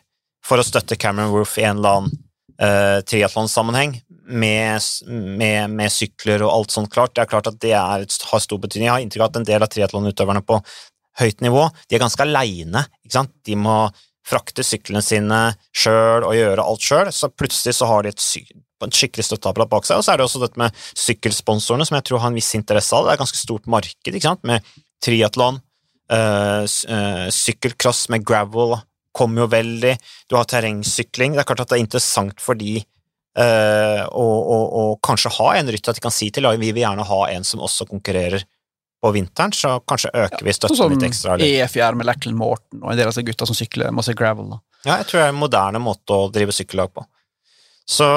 [0.43, 2.17] for å støtte Cameron Roof i en eller annen
[2.61, 3.95] uh, triatlonsammenheng,
[4.25, 7.13] med, med, med sykler og alt sånt klart.
[7.15, 8.87] Det er klart at det er, har stor betydning.
[8.87, 10.59] Jeg har inntrykk av at en del av triatlonutøverne på
[11.21, 12.85] høyt nivå, de er ganske aleine.
[13.05, 13.77] De må
[14.25, 15.41] frakte syklene sine
[15.75, 18.23] sjøl og gjøre alt sjøl, så plutselig så har de et,
[18.87, 20.01] et skikkelig støtteapparat bak seg.
[20.01, 22.97] Og så er det også dette med sykkelsponsorene, som jeg tror har en viss interesse
[22.97, 23.13] av det.
[23.13, 24.73] Er et ganske stort marked, med
[25.05, 25.61] triatlon,
[26.11, 26.65] uh,
[27.37, 28.79] sykkelcross med gravel
[29.15, 29.93] kommer jo veldig,
[30.27, 31.35] du har terrengsykling.
[31.35, 32.81] Det er klart at det er interessant for de
[33.39, 36.73] eh, og, og, å kanskje ha en rytter at de kan si til laget vi
[36.75, 38.45] vil gjerne ha en som også konkurrerer
[39.05, 41.35] på vinteren, så kanskje øker vi Sånn støtten sånn litt ekstra.
[41.35, 41.59] Eller?
[41.61, 44.47] EF gjør med Lackland Morton og en del av disse gutta som sykler masse gravel.
[44.55, 44.61] da.
[44.85, 47.05] Ja, jeg tror det er en moderne måte å drive sykkellag på.
[47.85, 48.07] Så,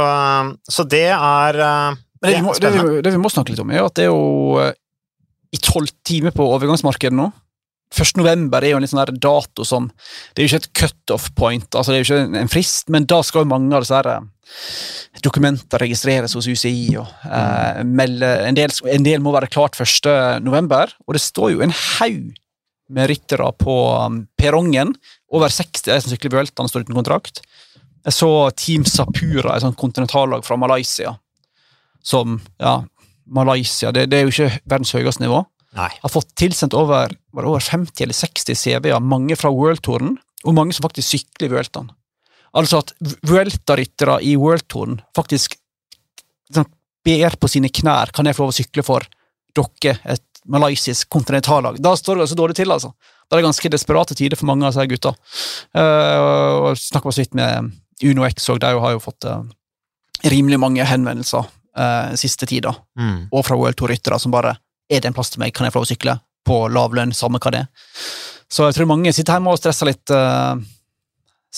[0.65, 3.73] så det er eh, det, vi må, det, vi, det vi må snakke litt om,
[3.75, 4.73] er at det er jo eh,
[5.53, 7.29] i tolv timer på overgangsmarkedet nå.
[7.89, 8.19] 1.
[8.21, 9.87] november er jo en litt sånn der dato som
[10.37, 13.07] Det er jo ikke et cut-off point, altså det er jo ikke en- frist, men
[13.09, 14.27] da skal jo mange av disse her eh,
[15.25, 16.97] dokumenter registreres hos UCI.
[17.01, 20.43] og uh, melde, en, del, en del må være klart 1.
[20.45, 22.37] november, og det står jo en haug
[22.89, 24.95] med ryttere på um, perrongen.
[25.35, 27.43] Over 60 er som sykler Vueltaen står uten kontrakt.
[28.07, 31.17] Jeg så Team Sapura, et sånt kontinentallag fra Malaysia.
[32.05, 32.81] Som, ja,
[33.27, 35.43] Malaysia, det, det er jo ikke verdens høyeste nivå.
[35.77, 35.91] Nei.
[36.01, 40.57] Har fått tilsendt over, var det over 50 eller 60 CV-er, mange fra Worldtouren, og
[40.57, 41.91] mange som faktisk sykler Vueltaen.
[42.57, 42.95] Altså at
[43.29, 45.59] Vuelta-ryttere i Worldtouren faktisk
[46.55, 46.69] sånn,
[47.05, 49.05] ber på sine knær kan jeg få lov å sykle for
[49.59, 51.81] dere, et malaysisk kontinentallag.
[51.83, 52.93] Da står det altså dårlig til, altså.
[53.29, 55.13] Da er det ganske desperate tider for mange av disse gutta.
[55.77, 57.73] Uh, og Snakka så vidt med
[58.07, 59.43] Uno X, òg, de har jo fått uh,
[60.31, 63.29] rimelig mange henvendelser uh, siste tida, Mm.
[63.33, 64.57] og fra World Tour-ryttere som bare
[64.91, 66.15] Er det en plass til meg, kan jeg få lov å sykle?
[66.49, 67.67] På lav lønn, samme hva det er.
[68.49, 70.57] Så jeg tror mange sitter hjemme og stresser litt uh,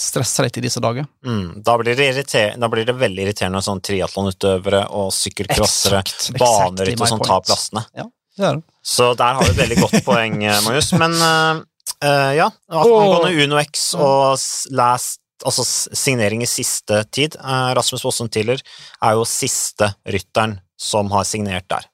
[0.01, 1.05] Stresser litt i disse dager.
[1.27, 1.61] Mm.
[1.65, 6.01] Da, blir det da blir det veldig irriterende når sånn triatlonutøvere og sykkelcrossere,
[6.41, 7.85] baneryttere som tar plassene.
[7.93, 8.65] Det er det.
[8.87, 10.93] Så der har du et veldig godt poeng, eh, Marius.
[10.97, 11.61] Men uh,
[12.01, 14.39] eh, ja, angående UnoX og
[14.77, 17.33] last Altså signering i siste tid.
[17.41, 21.87] Rasmus Fossum Tiller er jo siste rytteren som har signert der.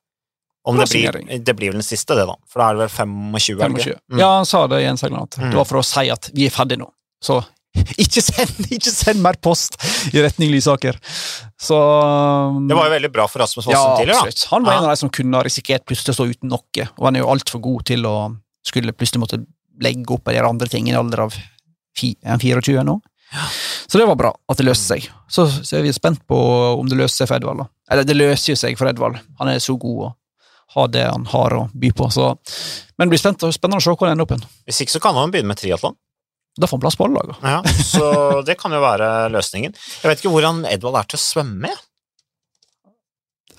[0.66, 2.34] Om det blir, det blir vel den siste, det, da.
[2.50, 3.60] For da er det vel 25?
[3.62, 4.00] er 25.
[4.10, 4.18] Mm.
[4.18, 5.38] Ja, han sa det i en segment.
[5.38, 5.52] at Mm.
[5.52, 6.88] Det var for å si at vi er ferdige nå.
[7.22, 7.38] Så
[8.04, 9.76] ikke send, ikke send mer post
[10.12, 10.98] i retning Lysaker.
[11.60, 11.76] Så
[12.68, 14.26] Det var jo veldig bra for Rasmus Fossen Ja, tidligere, da.
[14.26, 14.44] absolutt.
[14.52, 14.78] Han var Ja.
[14.78, 17.30] en av de som kunne risikert plutselig å stå uten noe, og han er jo
[17.32, 18.16] altfor god til å
[18.66, 19.44] skulle plutselig måtte
[19.82, 21.34] legge opp eller gjøre andre ting i en alder av
[21.96, 23.00] fi, er 24 nå.
[23.88, 25.08] Så det var bra at det løste seg.
[25.28, 26.36] Så, så er vi spent på
[26.80, 27.58] om det løser seg for Edvald.
[27.58, 27.66] da.
[27.90, 29.18] Eller det løser jo seg for Edvald.
[29.40, 30.14] Han er så god og
[30.76, 32.08] har det han har å by på.
[32.12, 32.30] Så.
[32.98, 34.46] Men det blir spennende å se hvor han ender opp igjen.
[34.66, 35.96] Hvis ikke så kan han begynne med triatlon.
[36.56, 37.36] Da får han plass på alle laga.
[37.42, 38.06] Ja, så
[38.46, 39.74] det kan jo være løsningen.
[39.76, 41.72] Jeg vet ikke hvordan Edvald er til å svømme.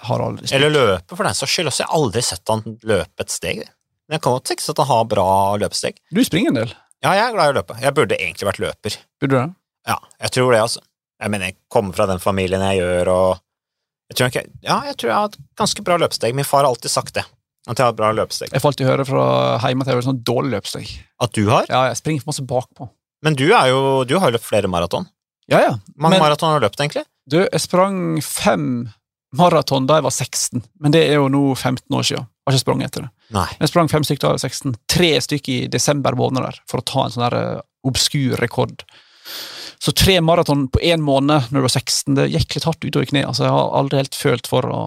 [0.08, 1.70] Har aldri eller løpe, for den saks skyld.
[1.72, 1.84] også.
[1.84, 3.64] Jeg har aldri sett han løpe et steg.
[4.08, 5.30] Men jeg kan godt tenke meg at han har bra
[5.62, 5.98] løpesteg.
[6.16, 6.76] Du springer en del.
[7.06, 7.78] Ja, jeg er glad i å løpe.
[7.82, 8.98] Jeg burde egentlig vært løper.
[9.22, 9.48] Burde du det?
[9.88, 10.82] Ja, jeg tror det, altså.
[11.22, 13.30] Jeg mener, jeg kommer fra den familien jeg gjør, og
[14.08, 16.36] jeg tror, ikke, ja, jeg tror jeg har et ganske bra løpesteg.
[16.38, 17.26] Min far har alltid sagt det.
[17.68, 18.54] At har et bra løpesteg.
[18.54, 19.24] Jeg får alltid høre fra
[19.66, 20.92] hjemme at jeg har sånn dårlig løpsteg.
[21.24, 21.68] At du har?
[21.72, 22.88] Ja, jeg springer for masse bakpå.
[23.26, 25.08] Men du, er jo, du har jo løpt flere maraton.
[25.52, 25.74] Ja, ja.
[26.00, 27.04] Mange maraton har du løpt, egentlig?
[27.28, 28.88] Du, jeg sprang fem
[29.36, 32.28] maraton da jeg var 16, men det er jo nå 15 år siden.
[32.28, 33.10] Jeg Har ikke sprunget etter det.
[33.36, 33.48] Nei.
[33.60, 34.78] Jeg sprang fem stykker da jeg var 16.
[34.94, 38.86] Tre stykker i desember måned der, for å ta en sånn der eh, obskur rekord.
[39.84, 43.10] Så tre maraton på én måned når du var 16, det gikk litt hardt utover
[43.12, 43.28] kneet.
[43.28, 44.80] Altså, jeg har aldri helt følt for å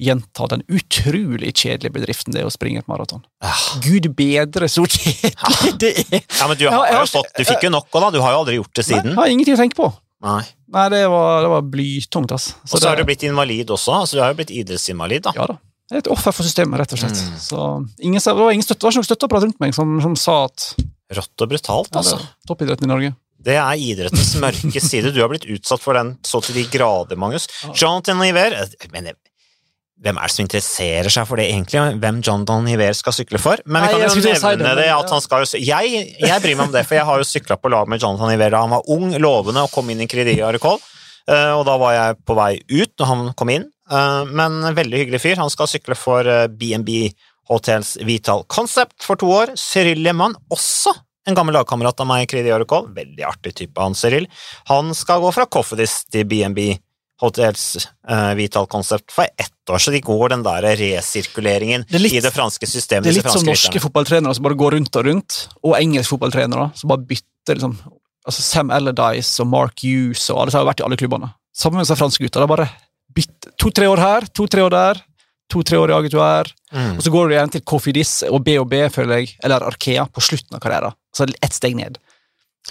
[0.00, 3.22] gjenta den utrolig kjedelige bedriften det er å springe et maraton.
[3.44, 3.60] Ah.
[3.84, 6.24] Gud bedre så kjedelig det er!
[6.24, 8.10] Ja, men du har jo fått Du fikk jo nok òg, da.
[8.16, 9.12] Du har jo aldri gjort det siden.
[9.12, 9.90] Nei, jeg har ingenting å tenke på.
[10.24, 10.40] Nei.
[10.74, 12.56] Nei, det var, det var blytungt, altså.
[12.70, 14.00] Og så har du blitt invalid også.
[14.00, 15.36] altså Du har jo blitt idrettsinvalid, da.
[15.36, 15.60] Ja da.
[15.92, 17.18] Et offer for systemet, rett og slett.
[17.20, 17.34] Mm.
[17.38, 17.58] Så
[18.00, 20.38] ingen, det var ingen støtte, det var ikke noe støtteapparat rundt meg som, som sa
[20.48, 20.72] at
[21.14, 22.16] Rått og brutalt, altså.
[22.16, 23.10] Ja, toppidretten i Norge.
[23.44, 25.12] Det er idrettens mørke side.
[25.12, 27.44] Du har blitt utsatt for den så til de grader, Magnus.
[27.76, 29.18] Jonathan Niver eh, men eh,
[30.02, 31.82] Hvem er det som interesserer seg for det, egentlig?
[32.02, 33.60] Hvem Jonathan Hiver skal sykle for?
[33.64, 36.42] Men vi kan Nei, jo nevne si det, det, at han skal jo jeg, jeg
[36.42, 38.64] bryr meg om det, for jeg har jo sykla på lag med Jonathan Hiver da
[38.64, 40.82] han var ung, lovende, og kom inn i Cridia Recall.
[41.30, 43.68] Eh, og da var jeg på vei ut når han kom inn.
[43.90, 45.40] Eh, men veldig hyggelig fyr.
[45.40, 47.14] Han skal sykle for eh, BNB
[47.52, 49.54] Hotels Vital Concept for to år.
[49.60, 50.92] Cyril Lemann, også
[51.24, 52.90] en gammel lagkamerat av meg i Cridia Recall.
[52.96, 54.26] Veldig artig type, han Cyril.
[54.68, 56.74] Han skal gå fra Coffedis til BNB
[57.22, 62.16] Hotels uh, Vital Concept for ett år, så de går den der resirkuleringen Det litt-
[62.18, 63.06] i det franske systemet.
[63.06, 66.70] Det er litt som norske fotballtrenere som bare går rundt og rundt, og engelske fotballtrenere
[66.74, 67.78] som bare bytter liksom
[68.24, 71.30] altså Sam Allardyce og Mark Hughes og alle har vært i alle klubbene.
[71.54, 72.40] Sammen med disse franske gutta.
[72.40, 72.68] Det er bare
[73.60, 75.02] to-tre år her, to-tre år der,
[75.52, 76.50] to-tre år i Agutuer.
[76.72, 76.96] Mm.
[76.96, 80.56] Og så går du igjen til Kofidis og BOB, føler jeg, eller Arkea, på slutten
[80.56, 80.96] av karrieren.
[81.14, 82.00] Så ett steg ned.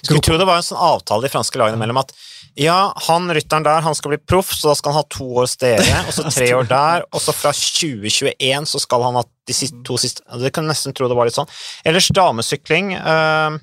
[0.01, 2.11] Skulle tro det var en sånn avtale de franske lagene mellom at
[2.59, 5.49] ja, han rytteren der han skal bli proff, så da skal han ha to år
[5.49, 9.55] stedet, og så tre år der, og så fra 2021 så skal han ha de
[9.57, 11.49] siste, to siste Det kan nesten tro det var litt sånn.
[11.87, 12.93] Ellers damesykling.
[12.95, 13.57] Uh,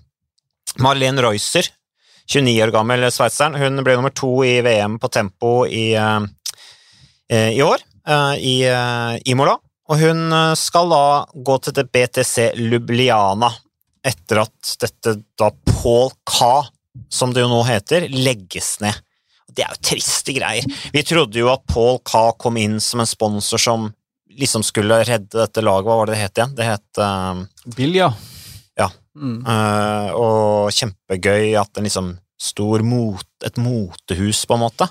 [0.79, 1.67] Marlene Reusser,
[2.31, 6.21] 29 år gammel sveitseren, hun ble nummer to i VM på tempo i, eh,
[7.31, 8.57] eh, i år, eh, i
[9.33, 9.57] Imola.
[9.91, 13.51] Og hun skal da gå til det BTC Lubliana
[14.07, 16.63] etter at dette da Paul K,
[17.09, 18.97] som det jo nå heter, legges ned.
[19.51, 20.67] Det er jo triste greier.
[20.95, 23.89] Vi trodde jo at Paul K kom inn som en sponsor som
[24.39, 25.89] liksom skulle redde dette laget.
[25.89, 26.53] Hva var det det het igjen?
[26.55, 27.41] Det het eh,
[27.77, 28.13] Bilja.
[28.79, 28.87] Ja.
[29.19, 29.41] Mm.
[29.43, 34.87] Uh, og kjempegøy at en liksom stor mot, et motehus, på en måte,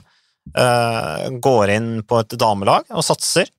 [0.54, 3.50] uh, går inn på et damelag og satser.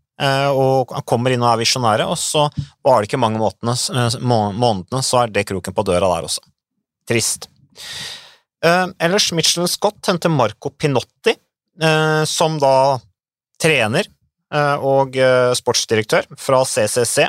[0.52, 2.42] og kommer inn og er visjonære, og så
[2.84, 6.42] var det ikke mange månedene, må- månedene, så er det kroken på døra der også.
[7.08, 7.48] Trist.
[8.64, 11.34] Eh, ellers, Michelin Scott henter Marco Pinotti,
[11.82, 13.00] eh, som da
[13.60, 14.06] trener
[14.54, 15.16] eh, og
[15.56, 17.28] sportsdirektør fra CCC.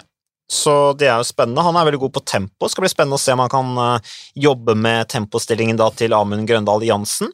[0.52, 1.64] Så det er jo spennende.
[1.64, 2.68] Han er veldig god på tempo.
[2.68, 4.02] Skal bli spennende å se om han kan
[4.36, 7.32] jobbe med tempostillingen da til Amund Grøndal Jansen.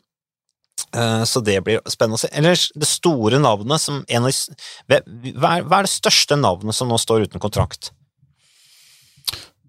[1.25, 2.29] Så det blir spennende å se.
[2.29, 7.01] Ellers, det store navnet som en av de hva er det største navnet som nå
[7.01, 7.89] står uten kontrakt?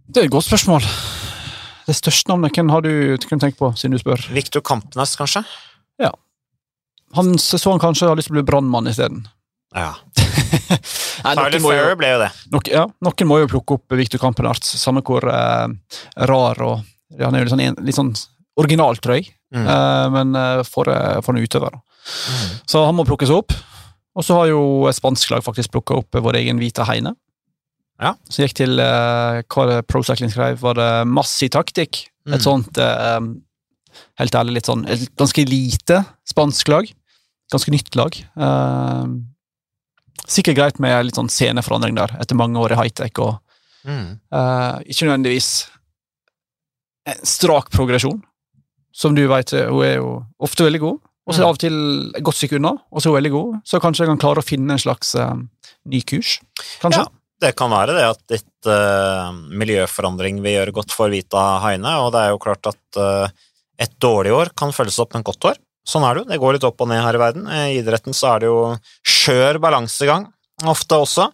[0.05, 0.85] Det er et godt spørsmål.
[1.89, 2.91] Det største navnet, hvem har du
[3.25, 4.21] kunnet tenke på, siden du spør?
[4.37, 5.45] Victor Kampnes, kanskje?
[7.17, 9.23] Han så han kanskje har lyst til å bli brannmann isteden.
[9.73, 9.95] Ja.
[11.25, 12.29] Nei, Tyler Ferrer ble jo det.
[12.53, 15.73] Nok, ja, noen må jo plukke opp Victor Kampenarts, samme hvor eh,
[16.29, 16.83] rar og
[17.17, 18.13] ja, Han er jo litt sånn, en- litt sånn
[18.61, 19.65] original, tror jeg, Mm.
[19.65, 21.73] eh, men eh, for, eh, for en utøver.
[21.73, 22.49] Mm.
[22.69, 23.55] Så han må plukkes opp.
[24.19, 27.15] Og så har jo et spansk lag faktisk plukka opp vår egen Vita Heine.
[27.99, 28.13] Ja.
[28.31, 32.05] som gikk til uh, hva Pro Cycling skrev, var det Massi Taktikk.
[32.29, 32.37] Mm.
[32.37, 33.21] Et sånt uh,
[34.21, 35.97] Helt ærlig, litt sånn et ganske lite
[36.29, 36.87] spansk lag.
[37.51, 38.15] Ganske nytt lag.
[38.39, 39.17] Uh,
[40.29, 43.19] sikkert greit med litt sånn sceneforandring der, etter mange år i high-tech.
[43.25, 43.39] og
[43.89, 44.19] Mm.
[44.91, 45.49] Ikke nødvendigvis
[47.09, 48.19] en strak progresjon.
[48.93, 50.11] Som du vet, hun er jo
[50.45, 51.79] ofte veldig god, og så er av og til
[52.19, 53.55] et godt stykke unna, og så er hun veldig god.
[53.65, 55.15] Så kanskje jeg kan klare å finne en slags
[55.89, 56.35] ny kurs,
[56.83, 57.07] kanskje.
[57.07, 61.99] Ja, det kan være det at litt uh, miljøforandring vil gjøre godt for Vita Heine,
[62.03, 63.29] og det er jo klart at uh,
[63.79, 65.61] et dårlig år kan følges opp med et godt år.
[65.89, 67.47] Sånn er det jo, det går litt opp og ned her i verden.
[67.49, 68.59] I idretten så er det jo
[69.07, 70.27] skjør balansegang,
[70.69, 71.29] ofte også.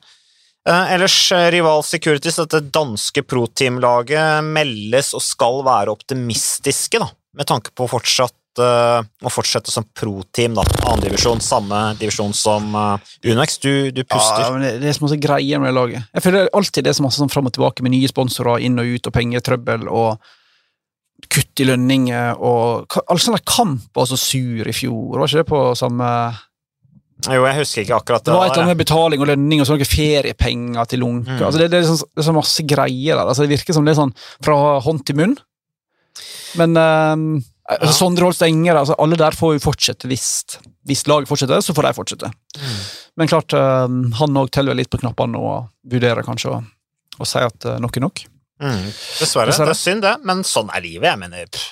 [0.69, 7.51] Eh, ellers, eh, Rival Securities, dette danske pro-team-laget, meldes og skal være optimistiske, da, med
[7.51, 10.64] tanke på fortsatt eh, å fortsette som pro-team, da.
[10.90, 13.59] Annendivisjon, samme divisjon som eh, Unex.
[13.62, 14.45] Du, du puster.
[14.45, 16.09] Ja, men det, det er så masse greier med det laget.
[16.14, 18.81] Jeg føler alltid det er så masse sånn fram og tilbake med nye sponsorer, inn
[18.81, 20.33] og ut, og pengetrøbbel, og
[21.31, 25.49] kutt i lønninger, og All sånne kamp var så sur i fjor, var ikke det
[25.49, 26.09] på samme
[27.31, 28.33] Jo, jeg husker ikke akkurat det.
[28.33, 31.38] Det var et eller annet med betaling og lønning og så noen feriepenger til lunker.
[31.38, 31.47] Mm.
[31.47, 33.25] Altså det, det, er sånn, det er så masse greier der.
[33.25, 34.12] Altså det virker som det er sånn
[34.45, 35.37] fra hånd til munn.
[36.61, 37.92] Men altså Ja.
[37.96, 40.27] Sondre Holst Enger, altså alle der får jo fortsette hvis,
[40.85, 42.29] hvis laget fortsetter, så får de fortsette.
[42.59, 42.74] Mm.
[43.20, 46.59] Men klart, eh, han òg teller litt på knappene og vurderer kanskje å,
[47.16, 48.24] å si at uh, nok er nok.
[48.61, 48.85] Mm.
[49.20, 49.48] Dessverre.
[49.48, 49.72] Dessverre.
[49.72, 51.09] Det er synd, det, men sånn er livet.
[51.09, 51.64] Jeg mener,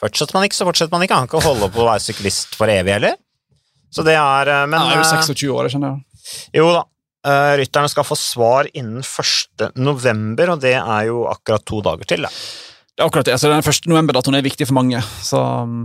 [0.00, 1.20] Fortsetter man ikke, så fortsetter man ikke.
[1.22, 3.14] Han kan holde på å være syklist for evig heller.
[3.94, 6.58] Så det er eh, Men Han er jo eh, 26 år, jeg skjønner jeg.
[6.58, 6.82] jo da.
[7.30, 9.68] eh, Rytterne skal få svar innen 1.
[9.78, 12.26] november, og det er jo akkurat to dager til.
[12.26, 12.32] Da,
[12.94, 13.38] Det er akkurat det.
[13.42, 13.86] Så den 1.
[13.90, 15.00] november-datoen er viktig for mange.
[15.22, 15.84] Så um,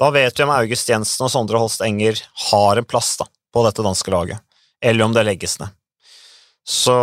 [0.00, 2.18] da vet vi om August Jensen og Sondre Holst Enger
[2.50, 4.42] har en plass da, på dette danske laget,
[4.82, 5.76] eller om det legges ned.
[6.66, 6.94] Så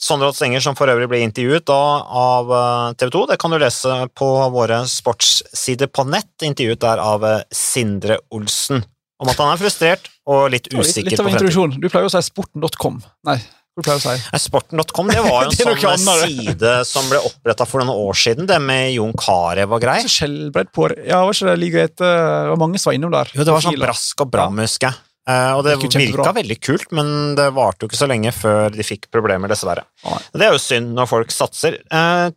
[0.00, 1.80] Sondre Holst Enger, som for øvrig ble intervjuet da
[2.22, 2.52] av
[2.98, 7.44] TV 2, det kan du lese på våre sportssider på nett, intervjuet der av eh,
[7.54, 8.82] Sindre Olsen,
[9.18, 10.78] om at han er frustrert og litt usikker.
[10.78, 11.78] var litt, litt av introduksjon.
[11.78, 13.00] Du pleier jo å si sporten.com.
[13.28, 13.38] Nei,
[13.86, 18.18] Nei, Sporten.com det var jo en sånn annet, side som ble oppretta for noen år
[18.18, 20.06] siden, det med Jon Carew og greier.
[20.06, 21.98] Så skjellbredd på Ja, var ikke det like greit?
[22.00, 22.14] Det
[22.52, 23.30] var mange som var innom der.
[23.34, 25.04] Jo, det var sånn brask og bram, husker jeg.
[25.28, 28.86] Eh, og det virka veldig kult, men det varte jo ikke så lenge før de
[28.86, 29.84] fikk problemer, dessverre.
[30.32, 31.76] Det er jo synd når folk satser.
[31.92, 32.32] Uh,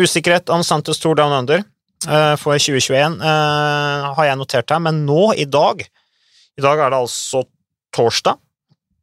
[0.00, 5.04] usikkerhet om Santos Tour Down Under uh, for 2021 uh, har jeg notert her, men
[5.06, 7.44] nå, i dag I dag er det altså
[7.94, 8.40] torsdag,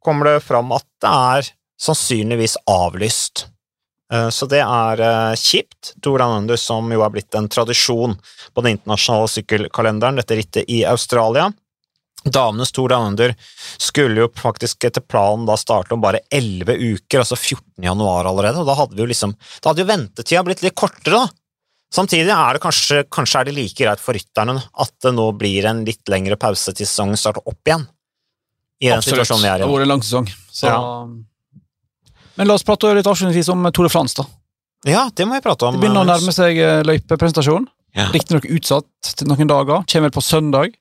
[0.04, 1.50] kommer det fram at det er
[1.82, 3.46] sannsynligvis avlyst.
[4.12, 5.94] Eh, Så det er eh, kjipt.
[6.02, 8.14] Tour Down Under, som jo er blitt en tradisjon
[8.54, 11.50] på den internasjonale sykkelkalenderen, dette rittet i Australia.
[12.24, 13.34] Damenes Tour Down Under
[13.82, 17.82] skulle jo faktisk etter planen da starte om bare 11 uker, altså 14.
[17.82, 21.24] januar allerede, og da hadde vi jo liksom Da hadde jo ventetida blitt litt kortere,
[21.24, 21.26] da.
[21.92, 25.66] Samtidig er det kanskje, kanskje er det like greit for rytterne at det nå blir
[25.68, 27.84] en litt lengre pause til sesongen starter opp igjen.
[28.80, 29.26] I den Absolutt.
[29.26, 30.30] situasjonen vi er Det har vært en lang sesong.
[30.48, 30.70] Så.
[30.70, 30.78] Ja.
[32.36, 34.16] Men la oss prate litt avslutningsvis om Tour de France.
[34.22, 34.26] da.
[34.88, 35.76] Ja, det må vi prate om.
[35.76, 37.68] Det begynner å nærme seg eh, løypepresentasjon.
[37.92, 38.06] Ja.
[38.08, 39.82] Riktignok utsatt til noen dager.
[39.84, 40.72] Kommer vel på søndag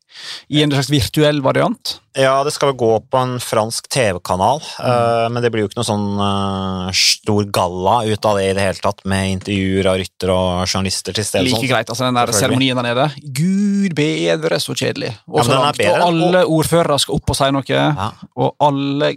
[0.47, 1.97] i en slags virtuell variant.
[2.15, 5.79] Ja, det skal vel gå på en fransk TV-kanal, eh, men det blir jo ikke
[5.81, 9.99] noe sånn eh, stor galla ut av det i det hele tatt, med intervjuer av
[10.01, 11.49] ryttere og journalister til stede.
[11.51, 13.09] Like greit, altså den der seremonien der nede.
[13.41, 15.11] Gud bedre, så kjedelig.
[15.27, 15.81] Og Ja, så langt.
[15.83, 17.67] bedre, Og alle ordførere skal opp og si noe.
[17.67, 18.09] Ja.
[18.39, 19.11] Og alle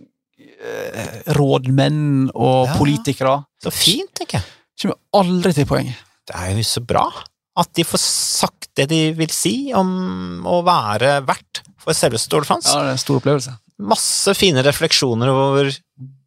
[1.36, 4.50] rådmenn og Ja, politikere Så fint, tenker jeg.
[4.80, 5.96] kommer aldri til poenget.
[6.26, 7.06] Det er jo så bra
[7.54, 12.42] at de får sagt det de vil si om å være verdt for selveste Tour
[12.42, 12.72] de France.
[12.72, 13.54] Ja, det er en stor opplevelse.
[13.84, 15.70] Masse fine refleksjoner over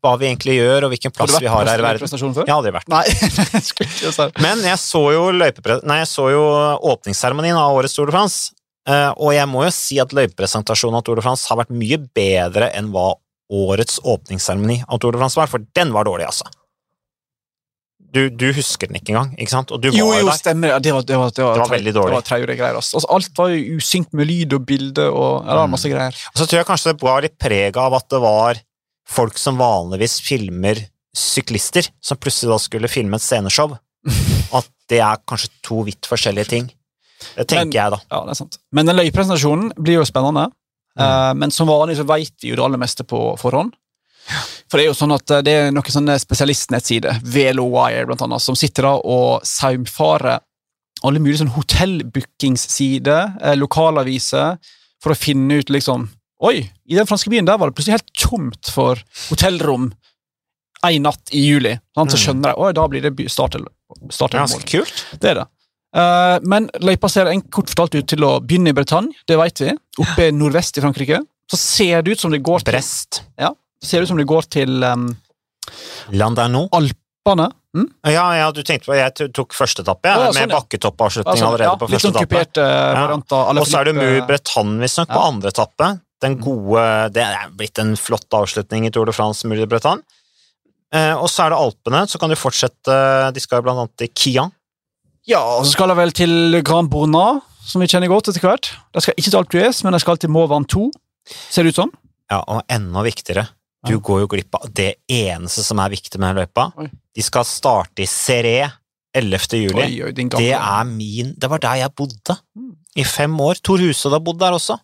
[0.03, 2.07] hva vi egentlig gjør, og hvilken plass vi har her i verden.
[2.07, 3.03] Jeg har aldri vært Nei.
[4.45, 6.43] Men jeg så jo, nei, jeg så jo
[6.93, 8.53] åpningsseremonien av årets Tour de France,
[8.87, 11.99] eh, og jeg må jo si at løypepresentasjonen av Tour de France har vært mye
[12.15, 13.09] bedre enn hva
[13.53, 16.47] årets åpningsseremoni av Tour de France var, for den var dårlig, altså.
[18.07, 19.71] Du, du husker den ikke engang, ikke sant?
[19.75, 20.71] Og du var Jo, jo stemmer.
[20.71, 22.19] Ja, det var, det var, det var, Det var veldig dårlig.
[22.23, 22.77] Det var greier.
[22.79, 22.97] altså.
[22.97, 26.15] Altså, alt var jo usynkt med lyd og bilde og ja, var masse greier.
[26.31, 28.61] Og så tror jeg kanskje det var litt preg av at det var
[29.07, 30.79] folk som vanligvis filmer
[31.17, 33.75] syklister, som plutselig da skulle filme et sceneshow.
[34.57, 36.69] At det er kanskje to vidt forskjellige ting.
[37.35, 37.99] Det tenker Men- jeg, da.
[38.13, 38.59] Ja, det er sant.
[38.71, 40.47] Men den løypresentasjonen blir jo spennende.
[40.99, 43.73] Eh, men som vanlig så vet vi jo det aller meste på forhånd.
[44.67, 48.41] For det er jo sånn at eh, det er noen sånne spesialistnettsider, VeloWire blant annet,
[48.43, 50.39] som sitter da og saumfarer
[51.05, 54.57] alle mulige sånn hotellbookingssider, eh, lokalaviser,
[55.03, 58.11] for å finne ut liksom Oi, i den franske byen der var det plutselig helt
[58.13, 58.99] tomt for
[59.31, 59.87] hotellrom
[60.85, 61.71] en natt i juli.
[61.97, 62.11] Sant?
[62.13, 62.21] Så Mm.
[62.21, 63.71] skjønner jeg oi, da blir det by- start eller
[64.11, 65.05] start Ganske kult.
[65.19, 65.47] Det er det.
[65.97, 69.63] Eh, men løypa ser en kort fortalt ut til å begynne i Bretagne, det vet
[69.63, 69.73] vi.
[70.03, 71.23] Oppe nordvest i Frankrike.
[71.49, 73.21] Så ser det ut som det går til, Brest.
[73.81, 75.07] ser det ut som det går til um,
[76.11, 76.67] Landerneau.
[76.75, 77.49] Alpene.
[77.77, 77.87] Mm?
[78.09, 80.57] Ja, ja, du tenkte på Jeg tok første etappe, Å, ja, med sånn, ja.
[80.57, 82.27] bakketoppavslutning Altså, allerede ja, på første sånn etappe.
[82.27, 83.61] kuperte varianter.
[83.61, 83.95] Og så er det.
[83.97, 85.31] Mur Bretagne, visstnok, på Ja.
[85.31, 85.89] andre etappe.
[86.23, 90.01] Den gode Det er blitt en flott avslutning i Tour de France, de Bretagne.
[90.91, 94.07] Eh, og så er det Alpene, så kan du fortsette De skal blant annet til
[94.15, 94.51] Kian.
[95.27, 98.69] Ja, og så skal jeg vel til Grand Bourna, som vi kjenner godt etter hvert.
[98.95, 100.91] De skal ikke til Alpe men de skal til Mont Ventoux,
[101.51, 101.91] ser det ut som.
[102.31, 103.47] Ja, og enda viktigere,
[103.87, 106.69] du går jo glipp av det eneste som er viktig med løypa.
[106.79, 106.87] Oi.
[107.15, 108.69] De skal starte i Seré
[109.15, 109.59] 11.
[109.59, 109.83] juli.
[109.83, 110.11] Oi, oi.
[110.13, 112.73] Det er min Det var der jeg bodde Mm.
[112.95, 113.55] i fem år.
[113.63, 114.77] Tor Hushovd har bodd der også.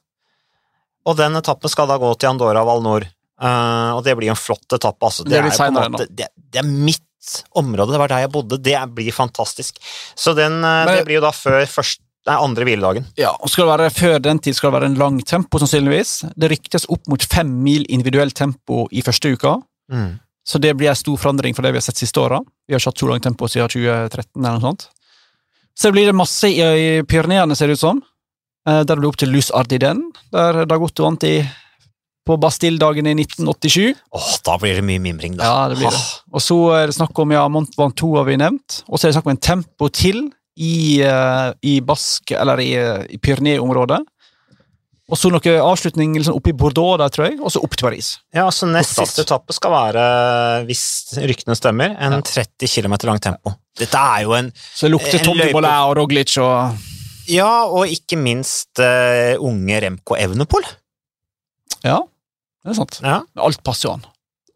[1.06, 3.04] Og den etappen skal da gå til Andorra Val Nord.
[3.44, 5.26] Eh, og det blir en flott etappe, altså.
[5.28, 7.04] Det er på en senere måte- det, det er mitt
[7.56, 8.58] område, det var der jeg bodde.
[8.64, 9.78] Det blir fantastisk.
[10.16, 13.06] Så den, eh, Men- det blir jo da før første nei, andre hviledagen.
[13.18, 16.32] Ja, og skal det være, Før den tid skal det være en lang tempo, sannsynligvis.
[16.38, 19.58] Det ryktes opp mot fem mil individuell tempo i første uka.
[19.92, 20.20] Mm.
[20.48, 22.40] Så det blir en stor forandring for det vi har sett siste åra.
[22.68, 24.46] Vi har ikke hatt så langt tempo siden 2013.
[24.46, 24.88] eller noe sånt.
[25.76, 28.02] Så blir det masse i, i Pyreneene, ser det ut som.
[28.68, 31.42] Eh, Der det blir opp til Luz Ardiden, der Dag Otto vant i,
[32.24, 33.98] på Bastille-dagen i 1987.
[34.16, 35.44] Åh, da blir det mye mimring, da.
[35.50, 36.04] Ja, det blir det.
[36.32, 38.84] Og så er det snakk om ja, Mont Ventoux har vi nevnt.
[38.88, 40.24] Og så er det snakk om en tempo til
[40.56, 42.72] i, eh, i Bask, eller i,
[43.12, 44.00] i Pyrenee-området.
[45.12, 47.86] Og så noe avslutning liksom oppe i Bordeaux der, tror jeg, og så opp til
[47.90, 48.14] Paris.
[48.34, 50.06] Ja, så nest siste etappe skal være,
[50.70, 50.86] hvis
[51.20, 52.22] ryktene stemmer, en Ja.
[52.24, 53.52] 30 km lang tempo.
[53.78, 56.78] Dette er jo en Så det lukter Tommy Tom løype- og Roglic og
[57.28, 60.64] Ja, og ikke minst uh, unge Remco Evenepool.
[61.84, 62.00] Ja,
[62.64, 63.00] det er sant.
[63.04, 63.18] Ja.
[63.44, 64.06] Alt passer jo an.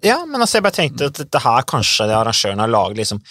[0.05, 3.21] ja, men altså, jeg bare tenkte at dette her kanskje det arrangøren har laget liksom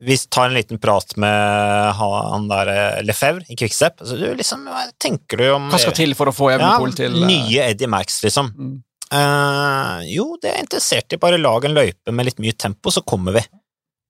[0.00, 4.00] Vi tar en liten prat med han der eh, Lefebvre i Quickstep.
[4.00, 6.94] Altså, du, liksom, hva tenker du om Hva skal til for å få ja, Evenepool
[6.98, 8.52] til eh, Nye Eddie Max, liksom.
[8.54, 8.76] mm.
[9.08, 13.00] Uh, jo, det er interessert i bare lag en løype med litt mye tempo, så
[13.08, 13.40] kommer vi.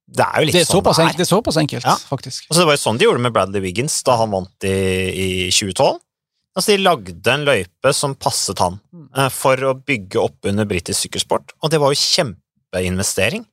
[0.08, 1.18] Det er jo litt det, er sånn det enkelt, er.
[1.20, 1.94] det er såpass enkelt, Ja.
[2.08, 2.48] faktisk.
[2.48, 4.74] Altså, det var jo sånn de gjorde med Bradley Wiggins da han vant i,
[5.12, 6.00] i 2012.
[6.58, 9.08] Altså, de lagde en løype som passet han, Mm.
[9.16, 13.44] eh, for å bygge opp under britisk sykkelsport, og det var jo kjempeinvestering.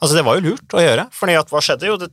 [0.00, 1.86] Altså, det var jo lurt å gjøre, for hva skjedde?
[1.88, 2.08] Jo, det,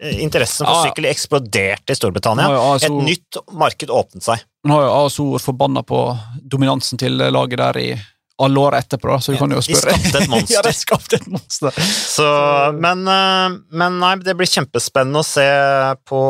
[0.00, 2.48] eh, interessen for sykkel eksploderte i Storbritannia.
[2.82, 4.40] Et nytt marked åpnet seg.
[4.66, 6.00] nå har jo ASO vært forbanna på
[6.48, 8.00] dominansen til laget der i
[8.42, 9.94] alle år etterpå, da, så du kan jo spørre.
[9.94, 10.54] De skapte et monster.
[10.56, 11.76] ja, de skapte et monster.
[11.86, 12.26] Så,
[12.82, 15.46] men, eh, men nei, det blir kjempespennende å se
[16.10, 16.22] på,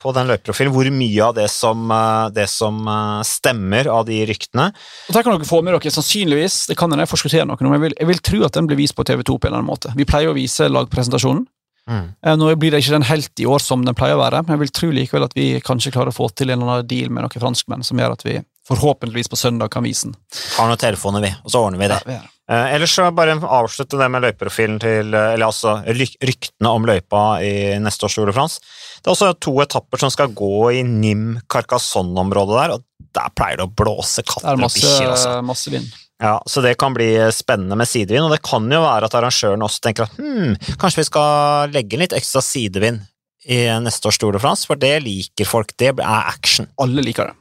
[0.00, 4.22] på den løypeprofilen hvor mye av det som, eh, det som eh, stemmer av de
[4.30, 4.70] ryktene.
[5.10, 7.84] Og der kan dere få med dere sannsynligvis, det kan jeg forskuttere noe, men jeg
[7.88, 9.92] vil, jeg vil tro at den blir vist på TV2 på en eller annen måte.
[9.98, 11.44] Vi pleier å vise lagpresentasjonen.
[11.84, 12.06] Mm.
[12.40, 14.62] Nå blir det ikke den helt i år som den pleier å være, men jeg
[14.62, 17.26] vil tro likevel at vi kanskje klarer å få til en eller annen deal med
[17.26, 20.16] noen franskmenn som gjør at vi forhåpentligvis på søndag kan vise den.
[20.56, 22.00] Har noen telefoner, vi, og så ordner vi det.
[22.06, 22.30] Ja, vi.
[22.50, 27.22] Eh, ellers så bare avslutte det med løypeprofilen til eh, Eller altså ryktene om løypa
[27.40, 28.60] i neste års Tour de France.
[29.00, 33.68] Det er også to etapper som skal gå i Nim-Carcassonne-området der, og der pleier det
[33.68, 35.12] å blåse katter er og bikkjer.
[35.14, 35.38] Altså.
[35.46, 35.88] masse vind.
[36.22, 39.64] Ja, så det kan bli spennende med sidevind, og det kan jo være at arrangøren
[39.66, 43.02] også tenker at hm, kanskje vi skal legge inn litt ekstra sidevind
[43.44, 45.74] i neste års Tour de France, for det liker folk.
[45.80, 46.68] Det er action.
[46.80, 47.38] Alle liker det.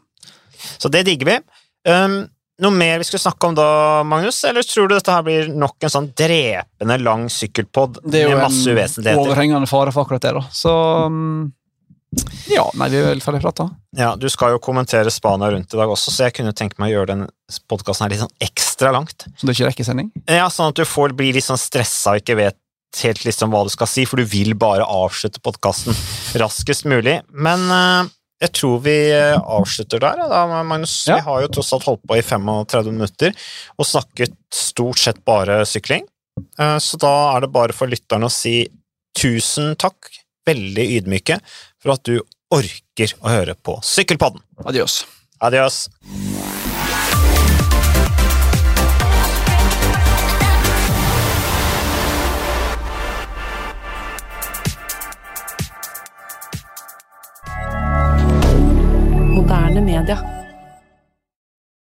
[0.77, 1.39] Så det digger vi.
[1.89, 2.23] Um,
[2.63, 3.67] noe mer vi skulle snakke om da,
[4.07, 4.43] Magnus?
[4.47, 8.39] Eller tror du dette her blir nok en sånn drepende lang sykkelpod Det er jo
[8.39, 10.43] masse en overhengende fare for akkurat det, da.
[10.53, 10.73] Så
[11.09, 11.51] um,
[12.51, 13.67] Ja, nei, vi er vel ferdig prata.
[13.97, 16.93] Ja, Du skal jo kommentere Spania rundt i dag også, så jeg kunne tenke meg
[16.93, 17.27] å gjøre den
[17.71, 19.25] podkasten litt sånn ekstra langt.
[19.33, 20.13] Så det ikke rekkesending?
[20.29, 22.59] Ja, Sånn at du får bli litt sånn stressa og ikke vet
[23.01, 25.97] helt liksom hva du skal si, for du vil bare avslutte podkasten
[26.37, 27.17] raskest mulig.
[27.33, 28.11] Men eh,
[28.41, 30.95] jeg tror vi eh, avslutter der, da, Magnus.
[31.07, 31.15] Ja.
[31.19, 33.35] Vi har jo tross alt holdt på i 35 minutter
[33.77, 36.07] og snakket stort sett bare sykling.
[36.59, 38.65] Eh, Så da er det bare for lytterne å si
[39.17, 40.09] tusen takk,
[40.47, 41.37] veldig ydmyke,
[41.79, 42.17] for at du
[42.53, 44.41] orker å høre på Sykkelpodden.
[44.65, 45.03] Adios.
[45.39, 45.87] Adios.
[59.53, 60.32] Moderne media.